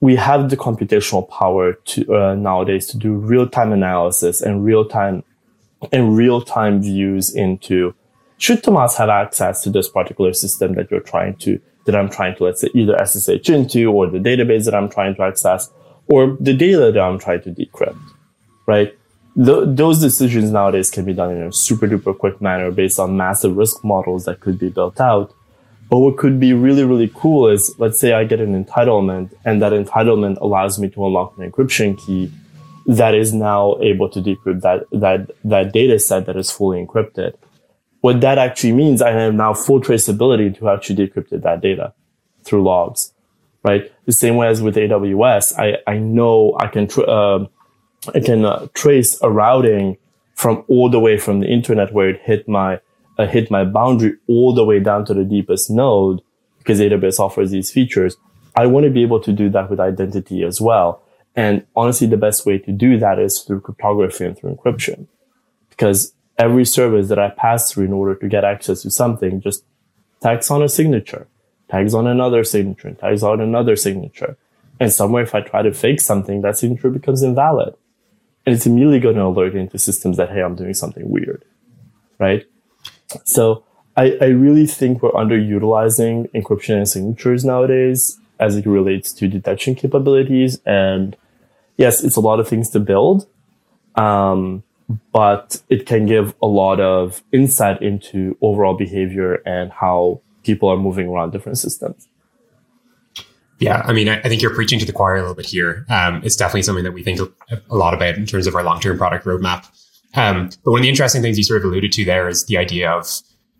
we 0.00 0.16
have 0.16 0.48
the 0.48 0.56
computational 0.56 1.28
power 1.28 1.74
to 1.74 2.14
uh, 2.14 2.34
nowadays 2.34 2.86
to 2.88 2.96
do 2.96 3.12
real 3.14 3.48
time 3.48 3.72
analysis 3.72 4.40
and 4.40 4.64
real 4.64 4.84
time 4.84 5.22
and 5.92 6.16
real 6.16 6.40
time 6.40 6.82
views 6.82 7.34
into 7.34 7.94
should 8.38 8.62
Tamás 8.62 8.96
have 8.96 9.10
access 9.10 9.62
to 9.62 9.70
this 9.70 9.88
particular 9.88 10.32
system 10.32 10.74
that 10.74 10.90
you're 10.90 11.00
trying 11.00 11.36
to 11.36 11.60
that 11.84 11.94
I'm 11.94 12.08
trying 12.08 12.34
to 12.36 12.44
let's 12.44 12.62
say 12.62 12.70
either 12.74 12.96
SSH 13.04 13.48
into 13.50 13.92
or 13.92 14.06
the 14.06 14.18
database 14.18 14.64
that 14.64 14.74
I'm 14.74 14.88
trying 14.88 15.14
to 15.16 15.22
access 15.22 15.70
or 16.08 16.36
the 16.40 16.54
data 16.54 16.90
that 16.92 16.98
I'm 16.98 17.18
trying 17.18 17.42
to 17.42 17.50
decrypt, 17.50 17.98
right? 18.66 18.96
Th- 19.36 19.64
those 19.66 20.00
decisions 20.00 20.50
nowadays 20.50 20.90
can 20.90 21.04
be 21.04 21.14
done 21.14 21.30
in 21.30 21.42
a 21.42 21.52
super 21.52 21.86
duper 21.86 22.16
quick 22.16 22.40
manner 22.40 22.70
based 22.70 22.98
on 22.98 23.16
massive 23.16 23.56
risk 23.56 23.84
models 23.84 24.24
that 24.24 24.40
could 24.40 24.58
be 24.58 24.68
built 24.68 25.00
out 25.00 25.32
but 25.90 25.98
what 25.98 26.16
could 26.16 26.38
be 26.38 26.52
really, 26.52 26.84
really 26.84 27.10
cool 27.12 27.48
is 27.48 27.74
let's 27.78 27.98
say 28.00 28.12
I 28.12 28.22
get 28.22 28.38
an 28.38 28.64
entitlement 28.64 29.34
and 29.44 29.60
that 29.60 29.72
entitlement 29.72 30.40
allows 30.40 30.78
me 30.78 30.88
to 30.90 31.04
unlock 31.04 31.36
an 31.36 31.50
encryption 31.50 31.98
key 31.98 32.32
that 32.86 33.14
is 33.14 33.34
now 33.34 33.76
able 33.82 34.08
to 34.10 34.20
decrypt 34.20 34.62
that, 34.62 34.84
that, 34.92 35.32
that 35.44 35.72
data 35.72 35.98
set 35.98 36.26
that 36.26 36.36
is 36.36 36.50
fully 36.50 36.84
encrypted. 36.84 37.34
What 38.02 38.20
that 38.20 38.38
actually 38.38 38.72
means, 38.72 39.02
I 39.02 39.10
have 39.10 39.34
now 39.34 39.52
full 39.52 39.80
traceability 39.80 40.56
to 40.58 40.70
actually 40.70 41.08
decrypted 41.08 41.42
that 41.42 41.60
data 41.60 41.92
through 42.44 42.62
logs, 42.62 43.12
right? 43.64 43.92
The 44.06 44.12
same 44.12 44.36
way 44.36 44.46
as 44.46 44.62
with 44.62 44.76
AWS, 44.76 45.58
I, 45.58 45.78
I 45.90 45.98
know 45.98 46.56
I 46.58 46.68
can, 46.68 46.86
tr- 46.86 47.02
uh, 47.02 47.46
I 48.14 48.20
can 48.20 48.44
uh, 48.44 48.66
trace 48.74 49.20
a 49.22 49.30
routing 49.30 49.98
from 50.34 50.64
all 50.68 50.88
the 50.88 51.00
way 51.00 51.18
from 51.18 51.40
the 51.40 51.48
internet 51.48 51.92
where 51.92 52.08
it 52.08 52.20
hit 52.22 52.48
my 52.48 52.80
uh, 53.18 53.26
hit 53.26 53.50
my 53.50 53.64
boundary 53.64 54.14
all 54.26 54.54
the 54.54 54.64
way 54.64 54.80
down 54.80 55.04
to 55.04 55.12
the 55.12 55.24
deepest 55.24 55.70
node 55.70 56.22
because 56.58 56.80
AWS 56.80 57.20
offers 57.20 57.50
these 57.50 57.70
features. 57.70 58.16
I 58.56 58.66
want 58.66 58.84
to 58.84 58.90
be 58.90 59.02
able 59.02 59.20
to 59.20 59.32
do 59.32 59.50
that 59.50 59.68
with 59.68 59.80
identity 59.80 60.42
as 60.42 60.60
well. 60.60 61.02
And 61.36 61.66
honestly, 61.76 62.06
the 62.06 62.16
best 62.16 62.46
way 62.46 62.58
to 62.58 62.72
do 62.72 62.98
that 62.98 63.18
is 63.18 63.40
through 63.40 63.60
cryptography 63.60 64.24
and 64.24 64.36
through 64.36 64.54
encryption 64.54 65.06
because 65.68 66.12
every 66.38 66.64
service 66.64 67.08
that 67.08 67.18
I 67.18 67.28
pass 67.28 67.70
through 67.70 67.84
in 67.84 67.92
order 67.92 68.14
to 68.14 68.28
get 68.28 68.44
access 68.44 68.82
to 68.82 68.90
something 68.90 69.40
just 69.40 69.64
tags 70.22 70.50
on 70.50 70.62
a 70.62 70.68
signature, 70.68 71.26
tags 71.70 71.94
on 71.94 72.06
another 72.06 72.44
signature, 72.44 72.92
tags 72.92 73.22
on 73.22 73.40
another 73.40 73.76
signature. 73.76 74.36
And 74.80 74.90
somewhere, 74.90 75.22
if 75.22 75.34
I 75.34 75.42
try 75.42 75.60
to 75.60 75.74
fake 75.74 76.00
something, 76.00 76.40
that 76.40 76.56
signature 76.56 76.88
becomes 76.88 77.22
invalid. 77.22 77.74
And 78.50 78.56
it's 78.56 78.66
immediately 78.66 78.98
going 78.98 79.14
to 79.14 79.22
alert 79.26 79.54
into 79.54 79.78
systems 79.78 80.16
that, 80.16 80.30
hey, 80.30 80.42
I'm 80.42 80.56
doing 80.56 80.74
something 80.74 81.08
weird, 81.08 81.44
right? 82.18 82.44
So 83.24 83.62
I, 83.96 84.18
I 84.20 84.24
really 84.24 84.66
think 84.66 85.04
we're 85.04 85.12
underutilizing 85.12 86.28
encryption 86.32 86.78
and 86.78 86.88
signatures 86.88 87.44
nowadays 87.44 88.18
as 88.40 88.56
it 88.56 88.66
relates 88.66 89.12
to 89.12 89.28
detection 89.28 89.76
capabilities. 89.76 90.60
And 90.66 91.16
yes, 91.76 92.02
it's 92.02 92.16
a 92.16 92.20
lot 92.20 92.40
of 92.40 92.48
things 92.48 92.70
to 92.70 92.80
build. 92.80 93.28
Um, 93.94 94.64
but 95.12 95.62
it 95.68 95.86
can 95.86 96.06
give 96.06 96.34
a 96.42 96.48
lot 96.48 96.80
of 96.80 97.22
insight 97.30 97.80
into 97.80 98.36
overall 98.40 98.76
behavior 98.76 99.34
and 99.46 99.70
how 99.70 100.22
people 100.42 100.68
are 100.68 100.76
moving 100.76 101.06
around 101.06 101.30
different 101.30 101.58
systems. 101.58 102.08
Yeah, 103.60 103.82
I 103.84 103.92
mean, 103.92 104.08
I, 104.08 104.18
I 104.20 104.22
think 104.22 104.40
you're 104.40 104.54
preaching 104.54 104.78
to 104.78 104.86
the 104.86 104.92
choir 104.92 105.16
a 105.16 105.20
little 105.20 105.34
bit 105.34 105.46
here. 105.46 105.84
Um, 105.90 106.22
it's 106.24 106.34
definitely 106.34 106.62
something 106.62 106.84
that 106.84 106.92
we 106.92 107.02
think 107.02 107.20
a 107.50 107.76
lot 107.76 107.92
about 107.94 108.16
in 108.16 108.26
terms 108.26 108.46
of 108.46 108.54
our 108.54 108.64
long-term 108.64 108.96
product 108.96 109.26
roadmap. 109.26 109.66
Um, 110.14 110.50
but 110.64 110.72
one 110.72 110.80
of 110.80 110.82
the 110.82 110.88
interesting 110.88 111.22
things 111.22 111.36
you 111.36 111.44
sort 111.44 111.58
of 111.58 111.64
alluded 111.64 111.92
to 111.92 112.04
there 112.04 112.28
is 112.28 112.46
the 112.46 112.56
idea 112.56 112.90
of 112.90 113.06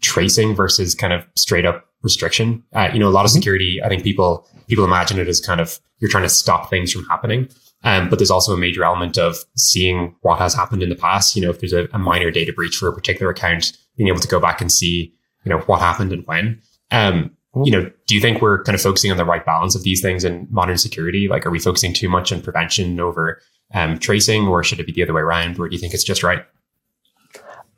tracing 0.00 0.54
versus 0.54 0.94
kind 0.94 1.12
of 1.12 1.24
straight 1.36 1.66
up 1.66 1.86
restriction. 2.02 2.64
Uh, 2.72 2.88
you 2.92 2.98
know, 2.98 3.08
a 3.08 3.10
lot 3.10 3.24
of 3.24 3.30
mm-hmm. 3.30 3.38
security, 3.38 3.80
I 3.82 3.88
think 3.88 4.02
people 4.02 4.46
people 4.66 4.84
imagine 4.84 5.18
it 5.18 5.28
as 5.28 5.40
kind 5.40 5.60
of 5.60 5.78
you're 5.98 6.10
trying 6.10 6.22
to 6.22 6.30
stop 6.30 6.70
things 6.70 6.92
from 6.92 7.04
happening. 7.04 7.48
Um, 7.82 8.08
but 8.08 8.18
there's 8.18 8.30
also 8.30 8.52
a 8.52 8.58
major 8.58 8.84
element 8.84 9.16
of 9.18 9.38
seeing 9.56 10.14
what 10.20 10.38
has 10.38 10.54
happened 10.54 10.82
in 10.82 10.90
the 10.90 10.96
past. 10.96 11.34
You 11.34 11.42
know, 11.42 11.50
if 11.50 11.60
there's 11.60 11.72
a, 11.72 11.88
a, 11.92 11.98
minor 11.98 12.30
data 12.30 12.52
breach 12.52 12.76
for 12.76 12.88
a 12.88 12.92
particular 12.92 13.30
account, 13.30 13.72
being 13.96 14.08
able 14.08 14.20
to 14.20 14.28
go 14.28 14.38
back 14.38 14.60
and 14.60 14.70
see, 14.70 15.14
you 15.44 15.50
know, 15.50 15.60
what 15.60 15.80
happened 15.80 16.12
and 16.12 16.26
when. 16.26 16.60
Um. 16.90 17.36
You 17.54 17.72
know, 17.72 17.90
do 18.06 18.14
you 18.14 18.20
think 18.20 18.40
we're 18.40 18.62
kind 18.62 18.74
of 18.74 18.80
focusing 18.80 19.10
on 19.10 19.16
the 19.16 19.24
right 19.24 19.44
balance 19.44 19.74
of 19.74 19.82
these 19.82 20.00
things 20.00 20.24
in 20.24 20.46
modern 20.50 20.78
security? 20.78 21.26
Like, 21.26 21.44
are 21.46 21.50
we 21.50 21.58
focusing 21.58 21.92
too 21.92 22.08
much 22.08 22.32
on 22.32 22.40
prevention 22.42 23.00
over 23.00 23.40
um, 23.74 23.98
tracing, 23.98 24.46
or 24.46 24.62
should 24.62 24.78
it 24.78 24.86
be 24.86 24.92
the 24.92 25.02
other 25.02 25.12
way 25.12 25.22
around? 25.22 25.58
Or 25.58 25.68
do 25.68 25.74
you 25.74 25.80
think 25.80 25.92
it's 25.92 26.04
just 26.04 26.22
right? 26.22 26.44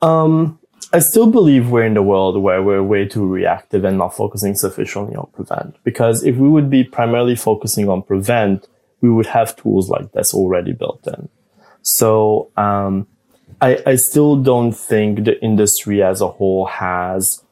Um, 0.02 0.58
I 0.92 0.98
still 0.98 1.30
believe 1.30 1.70
we're 1.70 1.84
in 1.84 1.94
the 1.94 2.02
world 2.02 2.40
where 2.42 2.62
we're 2.62 2.82
way 2.82 3.06
too 3.06 3.26
reactive 3.26 3.84
and 3.84 3.96
not 3.96 4.14
focusing 4.14 4.54
sufficiently 4.54 5.16
on 5.16 5.28
prevent. 5.32 5.82
Because 5.84 6.22
if 6.22 6.36
we 6.36 6.48
would 6.48 6.68
be 6.68 6.84
primarily 6.84 7.34
focusing 7.34 7.88
on 7.88 8.02
prevent, 8.02 8.68
we 9.00 9.10
would 9.10 9.26
have 9.26 9.56
tools 9.56 9.88
like 9.88 10.12
this 10.12 10.34
already 10.34 10.72
built 10.72 11.06
in. 11.06 11.30
So 11.80 12.50
um, 12.58 13.06
I, 13.62 13.82
I 13.86 13.94
still 13.96 14.36
don't 14.36 14.72
think 14.72 15.24
the 15.24 15.42
industry 15.42 16.02
as 16.02 16.20
a 16.20 16.28
whole 16.28 16.66
has 16.66 17.42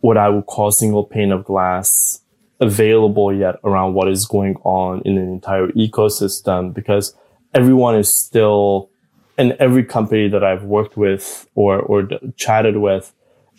what 0.00 0.16
I 0.16 0.28
would 0.28 0.46
call 0.46 0.70
single 0.70 1.04
pane 1.04 1.32
of 1.32 1.44
glass 1.44 2.20
available 2.60 3.32
yet 3.34 3.56
around 3.64 3.94
what 3.94 4.08
is 4.08 4.24
going 4.24 4.56
on 4.64 5.02
in 5.04 5.18
an 5.18 5.28
entire 5.28 5.68
ecosystem 5.68 6.72
because 6.72 7.14
everyone 7.54 7.96
is 7.96 8.12
still 8.14 8.90
and 9.38 9.52
every 9.58 9.84
company 9.84 10.28
that 10.28 10.42
I've 10.42 10.64
worked 10.64 10.96
with 10.96 11.48
or 11.54 11.78
or 11.80 12.08
chatted 12.36 12.78
with, 12.78 13.12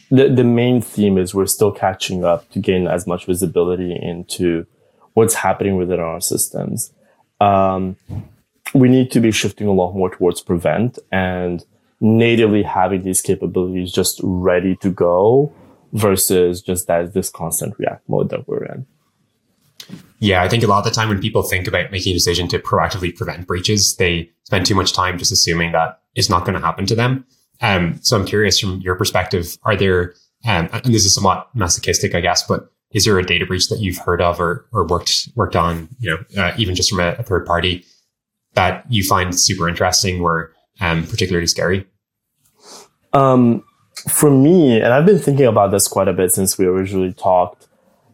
the 0.10 0.28
the 0.30 0.44
main 0.44 0.82
theme 0.82 1.18
is 1.18 1.36
we're 1.36 1.46
still 1.46 1.72
catching 1.72 2.24
up 2.24 2.50
to 2.52 2.60
gain 2.60 2.88
as 2.88 3.06
much 3.06 3.26
visibility 3.26 3.96
into 3.96 4.66
what's 5.14 5.36
happening 5.36 5.78
within 5.78 6.00
our 6.00 6.22
systems. 6.22 6.94
Um, 7.40 7.98
we 8.74 8.90
need 8.90 9.12
to 9.12 9.20
be 9.20 9.32
shifting 9.32 9.68
a 9.68 9.72
lot 9.72 9.94
more 9.94 10.10
towards 10.10 10.42
prevent 10.42 10.98
and 11.12 11.64
natively 12.00 12.64
having 12.64 13.04
these 13.04 13.22
capabilities 13.22 13.92
just 13.92 14.20
ready 14.24 14.76
to 14.78 14.90
go 14.90 15.54
versus 15.98 16.62
just 16.62 16.88
that 16.88 17.14
this 17.14 17.30
constant 17.30 17.76
react 17.78 18.08
mode 18.08 18.30
that 18.30 18.48
we're 18.48 18.64
in. 18.66 18.86
Yeah, 20.20 20.42
I 20.44 20.50
think 20.50 20.64
a 20.64 20.68
lot 20.68 20.80
of 20.80 20.86
the 20.86 20.92
time 20.92 21.10
when 21.10 21.22
people 21.22 21.44
think 21.44 21.68
about 21.68 21.92
making 21.92 22.12
a 22.12 22.16
decision 22.16 22.48
to 22.50 22.60
proactively 22.60 23.16
prevent 23.16 23.46
breaches, 23.46 23.96
they 23.98 24.30
spend 24.44 24.66
too 24.66 24.76
much 24.76 24.94
time 24.94 25.18
just 25.18 25.32
assuming 25.32 25.72
that 25.74 26.02
it's 26.16 26.30
not 26.30 26.46
going 26.46 26.60
to 26.60 26.66
happen 26.66 26.86
to 26.88 26.96
them. 26.96 27.26
Um, 27.62 28.00
so 28.02 28.18
I'm 28.18 28.26
curious 28.26 28.60
from 28.60 28.82
your 28.82 28.96
perspective, 28.96 29.58
are 29.64 29.76
there, 29.76 30.14
um, 30.46 30.70
and 30.72 30.86
this 30.86 31.06
is 31.06 31.14
somewhat 31.14 31.50
masochistic, 31.54 32.16
I 32.16 32.22
guess, 32.22 32.44
but 32.44 32.72
is 32.92 33.06
there 33.06 33.20
a 33.20 33.26
data 33.26 33.46
breach 33.46 33.70
that 33.70 33.80
you've 33.80 33.98
heard 33.98 34.22
of 34.22 34.40
or, 34.40 34.66
or 34.72 34.86
worked, 34.88 35.30
worked 35.36 35.56
on, 35.56 35.90
you 36.00 36.10
know, 36.10 36.42
uh, 36.42 36.54
even 36.58 36.74
just 36.74 36.90
from 36.90 37.00
a, 37.00 37.10
a, 37.20 37.24
third 37.24 37.46
party 37.46 37.86
that 38.54 38.86
you 38.90 39.04
find 39.04 39.38
super 39.38 39.68
interesting 39.68 40.22
or 40.22 40.54
um, 40.80 41.06
particularly 41.06 41.48
scary? 41.48 41.86
Um, 43.14 43.64
for 44.10 44.30
me, 44.30 44.80
and 44.82 44.94
I've 44.94 45.06
been 45.06 45.20
thinking 45.20 45.46
about 45.46 45.72
this 45.72 45.88
quite 45.88 46.08
a 46.08 46.14
bit 46.14 46.32
since 46.32 46.58
we 46.58 46.66
originally 46.66 47.14
talked, 47.14 47.68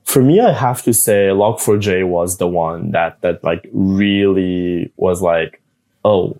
for 0.03 0.21
me, 0.21 0.39
I 0.39 0.53
have 0.53 0.83
to 0.83 0.93
say 0.93 1.27
Log4j 1.29 2.07
was 2.07 2.37
the 2.37 2.47
one 2.47 2.91
that, 2.91 3.21
that 3.21 3.43
like 3.43 3.67
really 3.71 4.91
was 4.97 5.21
like, 5.21 5.61
oh, 6.03 6.39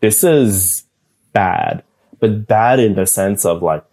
this 0.00 0.22
is 0.22 0.84
bad, 1.32 1.82
but 2.20 2.46
bad 2.46 2.78
in 2.78 2.94
the 2.94 3.06
sense 3.06 3.44
of 3.44 3.62
like 3.62 3.84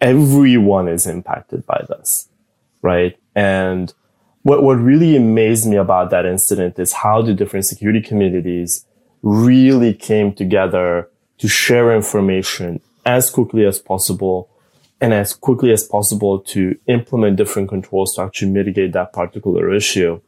everyone 0.00 0.88
is 0.88 1.06
impacted 1.06 1.64
by 1.66 1.84
this, 1.88 2.28
right? 2.82 3.16
And 3.34 3.92
what, 4.42 4.62
what 4.62 4.74
really 4.74 5.16
amazed 5.16 5.68
me 5.68 5.76
about 5.76 6.10
that 6.10 6.26
incident 6.26 6.78
is 6.78 6.92
how 6.92 7.22
the 7.22 7.34
different 7.34 7.66
security 7.66 8.00
communities 8.00 8.84
really 9.22 9.94
came 9.94 10.32
together 10.32 11.08
to 11.38 11.48
share 11.48 11.94
information 11.94 12.80
as 13.10 13.28
quickly 13.28 13.64
as 13.66 13.78
possible 13.78 14.48
and 15.00 15.12
as 15.12 15.32
quickly 15.34 15.72
as 15.72 15.82
possible 15.96 16.38
to 16.38 16.78
implement 16.86 17.36
different 17.36 17.68
controls 17.68 18.14
to 18.14 18.22
actually 18.22 18.52
mitigate 18.58 18.92
that 18.92 19.12
particular 19.12 19.64
issue. 19.74 20.20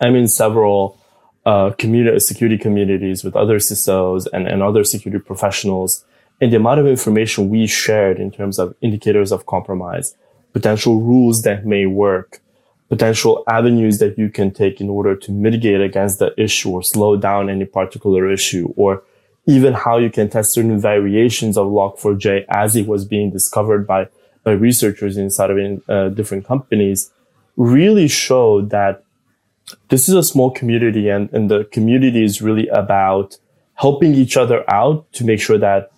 I'm 0.00 0.16
in 0.16 0.26
several 0.26 0.98
uh, 1.46 1.70
community 1.82 2.18
security 2.18 2.58
communities 2.58 3.22
with 3.24 3.36
other 3.36 3.58
CISOs 3.58 4.26
and, 4.32 4.48
and 4.48 4.62
other 4.62 4.84
security 4.84 5.22
professionals, 5.24 6.04
and 6.40 6.52
the 6.52 6.56
amount 6.56 6.80
of 6.80 6.86
information 6.86 7.48
we 7.48 7.66
shared 7.66 8.18
in 8.18 8.30
terms 8.30 8.58
of 8.58 8.74
indicators 8.80 9.30
of 9.30 9.46
compromise, 9.46 10.16
potential 10.52 11.00
rules 11.00 11.42
that 11.42 11.66
may 11.66 11.84
work, 11.86 12.40
potential 12.88 13.44
avenues 13.48 13.98
that 13.98 14.18
you 14.18 14.28
can 14.28 14.50
take 14.50 14.80
in 14.80 14.88
order 14.88 15.14
to 15.14 15.30
mitigate 15.30 15.80
against 15.80 16.18
the 16.18 16.30
issue 16.46 16.70
or 16.70 16.82
slow 16.82 17.16
down 17.16 17.48
any 17.48 17.64
particular 17.64 18.30
issue, 18.30 18.72
or 18.76 19.02
even 19.46 19.72
how 19.72 19.98
you 19.98 20.10
can 20.10 20.28
test 20.28 20.52
certain 20.52 20.80
variations 20.80 21.56
of 21.56 21.66
Log4j 21.66 22.44
as 22.48 22.76
it 22.76 22.86
was 22.86 23.04
being 23.04 23.30
discovered 23.30 23.86
by, 23.86 24.08
by 24.44 24.52
researchers 24.52 25.16
inside 25.16 25.50
of 25.50 25.58
in, 25.58 25.82
uh, 25.88 26.08
different 26.08 26.46
companies 26.46 27.10
really 27.56 28.08
showed 28.08 28.70
that 28.70 29.04
this 29.88 30.08
is 30.08 30.14
a 30.14 30.22
small 30.22 30.50
community 30.50 31.08
and, 31.08 31.32
and 31.32 31.50
the 31.50 31.64
community 31.64 32.24
is 32.24 32.40
really 32.40 32.68
about 32.68 33.36
helping 33.74 34.14
each 34.14 34.36
other 34.36 34.64
out 34.70 35.10
to 35.12 35.24
make 35.24 35.40
sure 35.40 35.58
that 35.58 35.90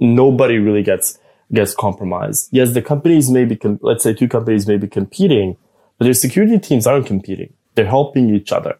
nobody 0.00 0.58
really 0.58 0.82
gets 0.82 1.18
gets 1.52 1.74
compromised. 1.74 2.48
Yes, 2.50 2.72
the 2.72 2.82
companies 2.82 3.30
may 3.30 3.44
be, 3.44 3.56
com- 3.56 3.78
let's 3.82 4.02
say 4.02 4.12
two 4.12 4.26
companies 4.26 4.66
may 4.66 4.76
be 4.76 4.88
competing, 4.88 5.56
but 5.96 6.06
their 6.06 6.14
security 6.14 6.58
teams 6.58 6.86
aren't 6.86 7.06
competing. 7.06 7.52
They're 7.74 7.86
helping 7.86 8.34
each 8.34 8.50
other. 8.50 8.78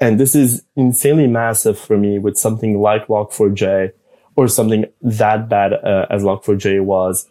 And 0.00 0.18
this 0.18 0.34
is 0.34 0.64
insanely 0.76 1.26
massive 1.26 1.78
for 1.78 1.96
me 1.96 2.18
with 2.18 2.38
something 2.38 2.80
like 2.80 3.08
Log4j 3.08 3.92
or 4.36 4.46
something 4.48 4.84
that 5.02 5.48
bad 5.48 5.72
uh, 5.72 6.06
as 6.10 6.22
Log4j 6.22 6.84
was. 6.84 7.26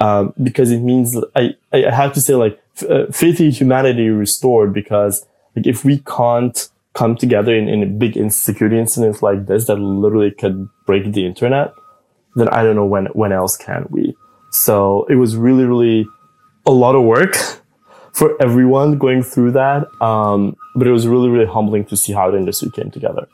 Um, 0.00 0.32
because 0.42 0.70
it 0.70 0.80
means 0.80 1.16
I, 1.34 1.56
I 1.72 1.90
have 1.90 2.12
to 2.14 2.20
say 2.20 2.34
like 2.34 2.60
uh, 2.88 3.06
faith 3.10 3.40
in 3.40 3.50
humanity 3.50 4.08
restored 4.10 4.72
because 4.72 5.26
like 5.56 5.66
if 5.66 5.84
we 5.84 5.98
can't 5.98 6.68
come 6.94 7.16
together 7.16 7.54
in, 7.54 7.68
in 7.68 7.82
a 7.82 7.86
big 7.86 8.16
security 8.32 8.78
incident 8.78 9.22
like 9.22 9.46
this 9.46 9.66
that 9.66 9.76
literally 9.76 10.30
could 10.30 10.68
break 10.86 11.12
the 11.12 11.24
internet, 11.24 11.72
then 12.34 12.48
I 12.48 12.62
don't 12.62 12.76
know 12.76 12.86
when, 12.86 13.06
when 13.06 13.32
else 13.32 13.56
can 13.56 13.86
we. 13.90 14.16
So 14.50 15.04
it 15.08 15.16
was 15.16 15.36
really, 15.36 15.64
really 15.64 16.06
a 16.66 16.70
lot 16.70 16.94
of 16.94 17.04
work 17.04 17.36
for 18.18 18.34
everyone 18.42 18.98
going 18.98 19.22
through 19.22 19.52
that. 19.52 19.86
Um, 20.02 20.56
but 20.74 20.88
it 20.88 20.90
was 20.90 21.06
really, 21.06 21.28
really 21.28 21.46
humbling 21.46 21.84
to 21.84 21.96
see 21.96 22.12
how 22.12 22.30
the 22.30 22.36
industry 22.36 22.68
came 22.70 22.90
together. 22.90 23.28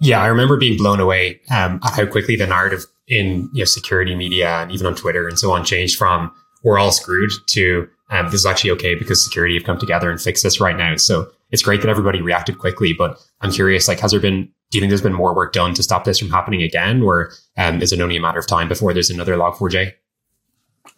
Yeah, 0.00 0.20
I 0.20 0.26
remember 0.26 0.56
being 0.56 0.76
blown 0.76 0.98
away 0.98 1.40
um, 1.48 1.78
at 1.84 1.92
how 1.94 2.06
quickly 2.06 2.34
the 2.34 2.46
narrative 2.48 2.84
in 3.06 3.48
you 3.52 3.60
know, 3.60 3.64
security 3.64 4.16
media 4.16 4.48
and 4.48 4.72
even 4.72 4.86
on 4.88 4.96
Twitter 4.96 5.28
and 5.28 5.38
so 5.38 5.52
on 5.52 5.64
changed 5.64 5.96
from 5.96 6.32
we're 6.64 6.78
all 6.78 6.90
screwed 6.90 7.30
to 7.48 7.88
um, 8.10 8.26
this 8.26 8.34
is 8.40 8.46
actually 8.46 8.70
okay 8.72 8.94
because 8.94 9.24
security 9.24 9.54
have 9.54 9.64
come 9.64 9.78
together 9.78 10.10
and 10.10 10.20
fixed 10.20 10.42
this 10.42 10.60
right 10.60 10.76
now. 10.76 10.96
So 10.96 11.30
it's 11.50 11.62
great 11.62 11.80
that 11.82 11.88
everybody 11.88 12.20
reacted 12.20 12.58
quickly. 12.58 12.92
But 12.92 13.18
I'm 13.40 13.50
curious, 13.50 13.88
like, 13.88 14.00
has 14.00 14.10
there 14.10 14.20
been? 14.20 14.50
Do 14.70 14.78
you 14.78 14.80
think 14.80 14.90
there's 14.90 15.02
been 15.02 15.14
more 15.14 15.34
work 15.34 15.52
done 15.52 15.74
to 15.74 15.82
stop 15.82 16.04
this 16.04 16.18
from 16.18 16.30
happening 16.30 16.62
again, 16.62 17.02
or 17.02 17.32
um, 17.56 17.80
is 17.80 17.92
it 17.92 18.00
only 18.00 18.16
a 18.16 18.20
matter 18.20 18.38
of 18.38 18.46
time 18.46 18.68
before 18.68 18.92
there's 18.92 19.10
another 19.10 19.34
Log4j? 19.36 19.92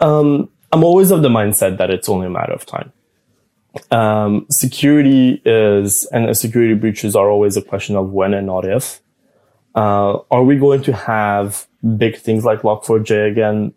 Um, 0.01 0.49
I'm 0.75 0.83
always 0.83 1.13
of 1.13 1.23
the 1.23 1.29
mindset 1.29 1.79
that 1.79 1.91
it's 1.91 2.09
only 2.09 2.27
a 2.27 2.31
matter 2.31 2.53
of 2.53 2.67
time. 2.67 2.93
Um, 3.93 4.45
security 4.51 5.41
is, 5.45 6.05
and 6.07 6.37
security 6.37 6.75
breaches 6.75 7.15
are 7.15 7.31
always 7.31 7.57
a 7.57 7.63
question 7.63 7.95
of 7.95 8.11
when 8.11 8.35
and 8.35 8.49
not 8.49 8.65
if. 8.65 9.01
Uh, 9.77 10.19
are 10.33 10.43
we 10.43 10.57
going 10.57 10.83
to 10.83 10.93
have 10.93 11.69
big 11.97 12.17
things 12.17 12.45
like 12.45 12.63
Log4j 12.63 13.31
again? 13.31 13.73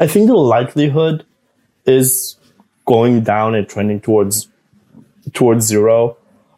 I 0.00 0.08
think 0.08 0.26
the 0.26 0.34
likelihood 0.34 1.24
is 1.86 2.36
going 2.84 3.22
down 3.22 3.54
and 3.54 3.68
trending 3.68 4.00
towards 4.00 4.48
towards 5.34 5.64
zero, 5.66 6.16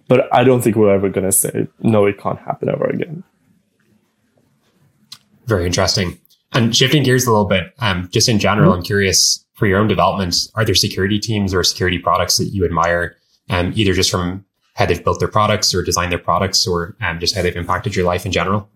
but 0.08 0.26
I 0.34 0.42
don't 0.42 0.62
think 0.62 0.76
we're 0.76 0.94
ever 0.94 1.10
going 1.10 1.26
to 1.26 1.32
say 1.32 1.68
no, 1.80 2.06
it 2.06 2.16
can't 2.16 2.38
happen 2.38 2.70
ever 2.70 2.86
again. 2.86 3.24
Very 5.44 5.66
interesting. 5.66 6.18
And 6.54 6.74
shifting 6.74 7.02
gears 7.02 7.26
a 7.26 7.30
little 7.30 7.46
bit, 7.46 7.74
um, 7.80 8.08
just 8.12 8.28
in 8.28 8.38
general, 8.38 8.70
mm-hmm. 8.70 8.78
I'm 8.78 8.84
curious 8.84 9.44
for 9.54 9.66
your 9.66 9.78
own 9.78 9.88
development, 9.88 10.36
are 10.54 10.64
there 10.64 10.74
security 10.74 11.18
teams 11.18 11.52
or 11.52 11.62
security 11.64 11.98
products 11.98 12.38
that 12.38 12.46
you 12.46 12.64
admire, 12.64 13.16
um, 13.50 13.72
either 13.74 13.92
just 13.92 14.10
from 14.10 14.44
how 14.74 14.86
they've 14.86 15.02
built 15.02 15.20
their 15.20 15.28
products 15.28 15.74
or 15.74 15.82
designed 15.82 16.12
their 16.12 16.18
products 16.18 16.66
or 16.66 16.96
um, 17.00 17.18
just 17.20 17.34
how 17.34 17.42
they've 17.42 17.56
impacted 17.56 17.94
your 17.94 18.04
life 18.04 18.26
in 18.26 18.32
general? 18.32 18.68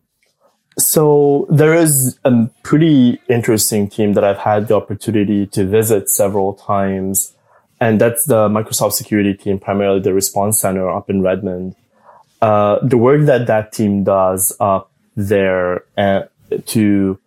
So 0.79 1.47
there 1.51 1.75
is 1.75 2.19
a 2.25 2.49
pretty 2.63 3.21
interesting 3.29 3.89
team 3.89 4.13
that 4.13 4.23
I've 4.23 4.39
had 4.39 4.69
the 4.69 4.77
opportunity 4.77 5.47
to 5.49 5.67
visit 5.67 6.09
several 6.09 6.55
times. 6.55 7.35
And 7.81 8.01
that's 8.01 8.27
the 8.27 8.49
Microsoft 8.49 8.93
security 8.93 9.35
team, 9.35 9.59
primarily 9.59 10.01
the 10.01 10.15
response 10.15 10.61
center 10.61 10.89
up 10.89 11.11
in 11.11 11.23
Redmond. 11.23 11.75
Uh, 12.41 12.79
the 12.83 12.97
work 12.97 13.27
that 13.27 13.49
that 13.49 13.73
team 13.73 14.05
does 14.05 14.57
up 14.61 14.93
there 15.17 15.85
uh, 15.97 16.23
to 16.67 17.19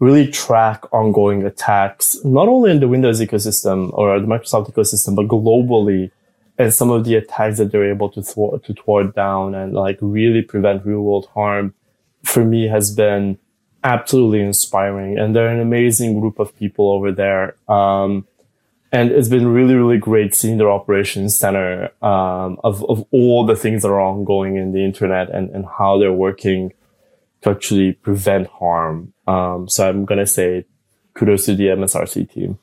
really 0.00 0.26
track 0.26 0.92
ongoing 0.92 1.44
attacks, 1.44 2.16
not 2.24 2.48
only 2.48 2.70
in 2.70 2.80
the 2.80 2.88
Windows 2.88 3.20
ecosystem 3.20 3.92
or 3.92 4.18
the 4.18 4.26
Microsoft 4.26 4.72
ecosystem, 4.72 5.14
but 5.14 5.28
globally, 5.28 6.10
and 6.58 6.74
some 6.74 6.90
of 6.90 7.04
the 7.04 7.14
attacks 7.14 7.58
that 7.58 7.70
they're 7.70 7.90
able 7.90 8.08
to 8.10 8.22
thwart, 8.22 8.64
to 8.64 8.74
thwart 8.74 9.14
down 9.14 9.54
and 9.54 9.74
like 9.74 9.98
really 10.00 10.42
prevent 10.42 10.84
real 10.84 11.02
world 11.02 11.28
harm 11.34 11.74
for 12.22 12.44
me 12.44 12.66
has 12.66 12.94
been 12.94 13.38
absolutely 13.84 14.40
inspiring. 14.40 15.18
And 15.18 15.36
they're 15.36 15.48
an 15.48 15.60
amazing 15.60 16.18
group 16.20 16.38
of 16.38 16.56
people 16.56 16.90
over 16.90 17.12
there. 17.12 17.54
Um, 17.68 18.26
and 18.92 19.10
it's 19.10 19.28
been 19.28 19.48
really, 19.48 19.74
really 19.74 19.98
great 19.98 20.34
seeing 20.34 20.56
their 20.56 20.70
operations 20.70 21.38
center 21.38 21.90
um, 22.02 22.58
of, 22.64 22.84
of 22.90 23.06
all 23.10 23.46
the 23.46 23.54
things 23.54 23.82
that 23.82 23.88
are 23.88 24.00
ongoing 24.00 24.56
in 24.56 24.72
the 24.72 24.84
internet 24.84 25.30
and, 25.30 25.50
and 25.50 25.64
how 25.78 25.98
they're 25.98 26.12
working 26.12 26.72
to 27.42 27.50
actually 27.50 27.92
prevent 27.92 28.46
harm. 28.48 29.12
Um, 29.26 29.68
so 29.68 29.88
I'm 29.88 30.04
going 30.04 30.18
to 30.18 30.26
say 30.26 30.66
kudos 31.14 31.46
to 31.46 31.54
the 31.54 31.66
MSRC 31.66 32.30
team. 32.30 32.58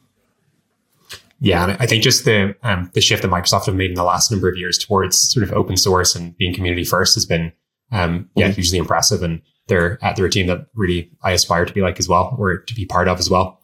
Yeah, 1.39 1.63
and 1.63 1.77
I 1.79 1.85
think 1.85 2.03
just 2.03 2.25
the 2.25 2.55
um, 2.63 2.89
the 2.93 3.01
shift 3.01 3.21
that 3.21 3.29
Microsoft 3.29 3.67
have 3.67 3.75
made 3.75 3.91
in 3.91 3.95
the 3.95 4.03
last 4.03 4.31
number 4.31 4.49
of 4.49 4.57
years 4.57 4.77
towards 4.77 5.17
sort 5.17 5.43
of 5.43 5.53
open 5.53 5.77
source 5.77 6.15
and 6.15 6.35
being 6.37 6.53
community 6.53 6.83
first 6.83 7.13
has 7.13 7.25
been 7.25 7.51
um, 7.91 8.29
yeah 8.35 8.47
mm-hmm. 8.47 8.53
hugely 8.53 8.79
impressive, 8.79 9.21
and 9.21 9.41
they're 9.67 10.03
at 10.03 10.15
they're 10.15 10.25
a 10.25 10.31
team 10.31 10.47
that 10.47 10.65
really 10.73 11.11
I 11.21 11.31
aspire 11.31 11.65
to 11.65 11.73
be 11.73 11.81
like 11.81 11.99
as 11.99 12.09
well, 12.09 12.35
or 12.39 12.57
to 12.57 12.73
be 12.73 12.85
part 12.85 13.07
of 13.07 13.19
as 13.19 13.29
well. 13.29 13.61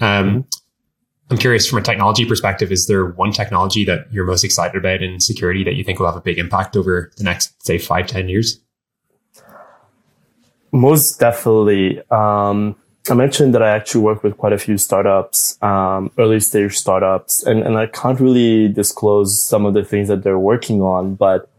Um, 0.00 0.28
mm-hmm. 0.28 0.40
I'm 1.30 1.38
curious 1.38 1.66
from 1.66 1.78
a 1.78 1.82
technology 1.82 2.26
perspective, 2.26 2.72
is 2.72 2.88
there 2.88 3.06
one 3.06 3.32
technology 3.32 3.84
that 3.84 4.12
you're 4.12 4.26
most 4.26 4.42
excited 4.42 4.76
about 4.76 5.00
in 5.00 5.20
security 5.20 5.62
that 5.64 5.76
you 5.76 5.84
think 5.84 6.00
will 6.00 6.06
have 6.06 6.16
a 6.16 6.20
big 6.20 6.38
impact 6.38 6.76
over 6.76 7.12
the 7.16 7.24
next 7.24 7.64
say 7.64 7.78
five 7.78 8.08
ten 8.08 8.28
years? 8.28 8.60
Most 10.72 11.20
definitely. 11.20 12.00
Um, 12.10 12.76
I 13.10 13.14
mentioned 13.14 13.54
that 13.54 13.62
I 13.62 13.70
actually 13.70 14.02
work 14.02 14.22
with 14.22 14.36
quite 14.38 14.52
a 14.52 14.58
few 14.58 14.78
startups, 14.78 15.58
um, 15.62 16.10
early 16.18 16.40
stage 16.40 16.76
startups, 16.76 17.42
and, 17.42 17.62
and 17.62 17.76
I 17.76 17.86
can't 17.86 18.18
really 18.18 18.68
disclose 18.68 19.44
some 19.46 19.66
of 19.66 19.74
the 19.74 19.84
things 19.84 20.08
that 20.08 20.22
they're 20.22 20.38
working 20.38 20.80
on, 20.80 21.16
but 21.16 21.50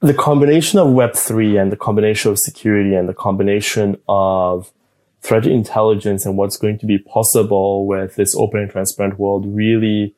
the 0.00 0.12
combination 0.12 0.78
of 0.78 0.88
Web3 0.88 1.60
and 1.60 1.72
the 1.72 1.76
combination 1.76 2.30
of 2.30 2.38
security 2.38 2.94
and 2.94 3.08
the 3.08 3.14
combination 3.14 3.96
of 4.06 4.70
threat 5.22 5.46
intelligence 5.46 6.26
and 6.26 6.36
what's 6.36 6.58
going 6.58 6.78
to 6.78 6.86
be 6.86 6.98
possible 6.98 7.86
with 7.86 8.16
this 8.16 8.34
open 8.34 8.60
and 8.60 8.70
transparent 8.70 9.18
world 9.18 9.46
really, 9.46 10.14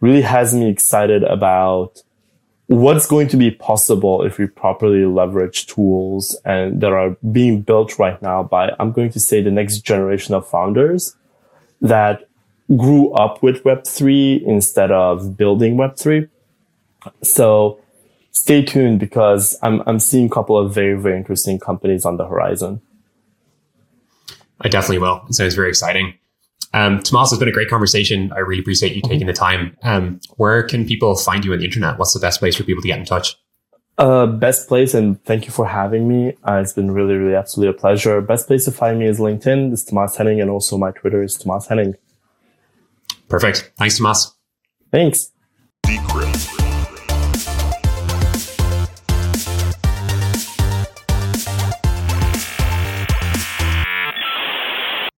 really 0.00 0.22
has 0.22 0.52
me 0.52 0.68
excited 0.68 1.22
about 1.22 2.02
what's 2.68 3.06
going 3.06 3.28
to 3.28 3.36
be 3.36 3.50
possible 3.50 4.22
if 4.22 4.38
we 4.38 4.46
properly 4.46 5.06
leverage 5.06 5.66
tools 5.66 6.38
and 6.44 6.80
that 6.82 6.92
are 6.92 7.16
being 7.32 7.62
built 7.62 7.98
right 7.98 8.20
now 8.20 8.42
by, 8.42 8.70
I'm 8.78 8.92
going 8.92 9.10
to 9.10 9.20
say 9.20 9.42
the 9.42 9.50
next 9.50 9.80
generation 9.80 10.34
of 10.34 10.46
founders 10.46 11.16
that 11.80 12.28
grew 12.76 13.10
up 13.12 13.42
with 13.42 13.64
Web3 13.64 14.42
instead 14.42 14.90
of 14.92 15.36
building 15.36 15.76
Web3. 15.76 16.28
So 17.22 17.80
stay 18.32 18.62
tuned 18.62 19.00
because 19.00 19.56
I'm, 19.62 19.82
I'm 19.86 19.98
seeing 19.98 20.26
a 20.26 20.30
couple 20.30 20.58
of 20.58 20.74
very, 20.74 21.00
very 21.00 21.16
interesting 21.16 21.58
companies 21.58 22.04
on 22.04 22.18
the 22.18 22.26
horizon. 22.26 22.82
I 24.60 24.68
definitely 24.68 24.98
will. 24.98 25.24
It 25.26 25.34
sounds 25.34 25.54
very 25.54 25.70
exciting. 25.70 26.18
Um, 26.74 26.98
Tamás, 27.00 27.32
it's 27.32 27.38
been 27.38 27.48
a 27.48 27.52
great 27.52 27.68
conversation. 27.68 28.32
I 28.32 28.40
really 28.40 28.60
appreciate 28.60 28.94
you 28.94 29.02
taking 29.02 29.26
the 29.26 29.32
time. 29.32 29.76
Um, 29.82 30.20
where 30.36 30.62
can 30.62 30.86
people 30.86 31.16
find 31.16 31.44
you 31.44 31.52
on 31.52 31.58
the 31.58 31.64
internet? 31.64 31.98
What's 31.98 32.12
the 32.12 32.20
best 32.20 32.40
place 32.40 32.56
for 32.56 32.64
people 32.64 32.82
to 32.82 32.88
get 32.88 32.98
in 32.98 33.04
touch? 33.04 33.36
Uh, 33.96 34.26
best 34.26 34.68
place, 34.68 34.94
and 34.94 35.22
thank 35.24 35.44
you 35.46 35.50
for 35.50 35.66
having 35.66 36.06
me. 36.06 36.32
Uh, 36.44 36.60
it's 36.62 36.72
been 36.72 36.92
really, 36.92 37.14
really 37.14 37.34
absolutely 37.34 37.76
a 37.76 37.78
pleasure. 37.78 38.20
Best 38.20 38.46
place 38.46 38.64
to 38.66 38.70
find 38.70 38.98
me 39.00 39.06
is 39.06 39.18
LinkedIn. 39.18 39.72
It's 39.72 39.90
Tamás 39.90 40.16
Henning, 40.16 40.40
and 40.40 40.50
also 40.50 40.78
my 40.78 40.92
Twitter 40.92 41.20
is 41.20 41.36
Tamás 41.36 41.66
Henning. 41.66 41.94
Perfect. 43.28 43.72
Thanks, 43.76 43.98
Tamás. 43.98 44.32
Thanks. 44.92 45.32
Decrypt. 45.84 46.57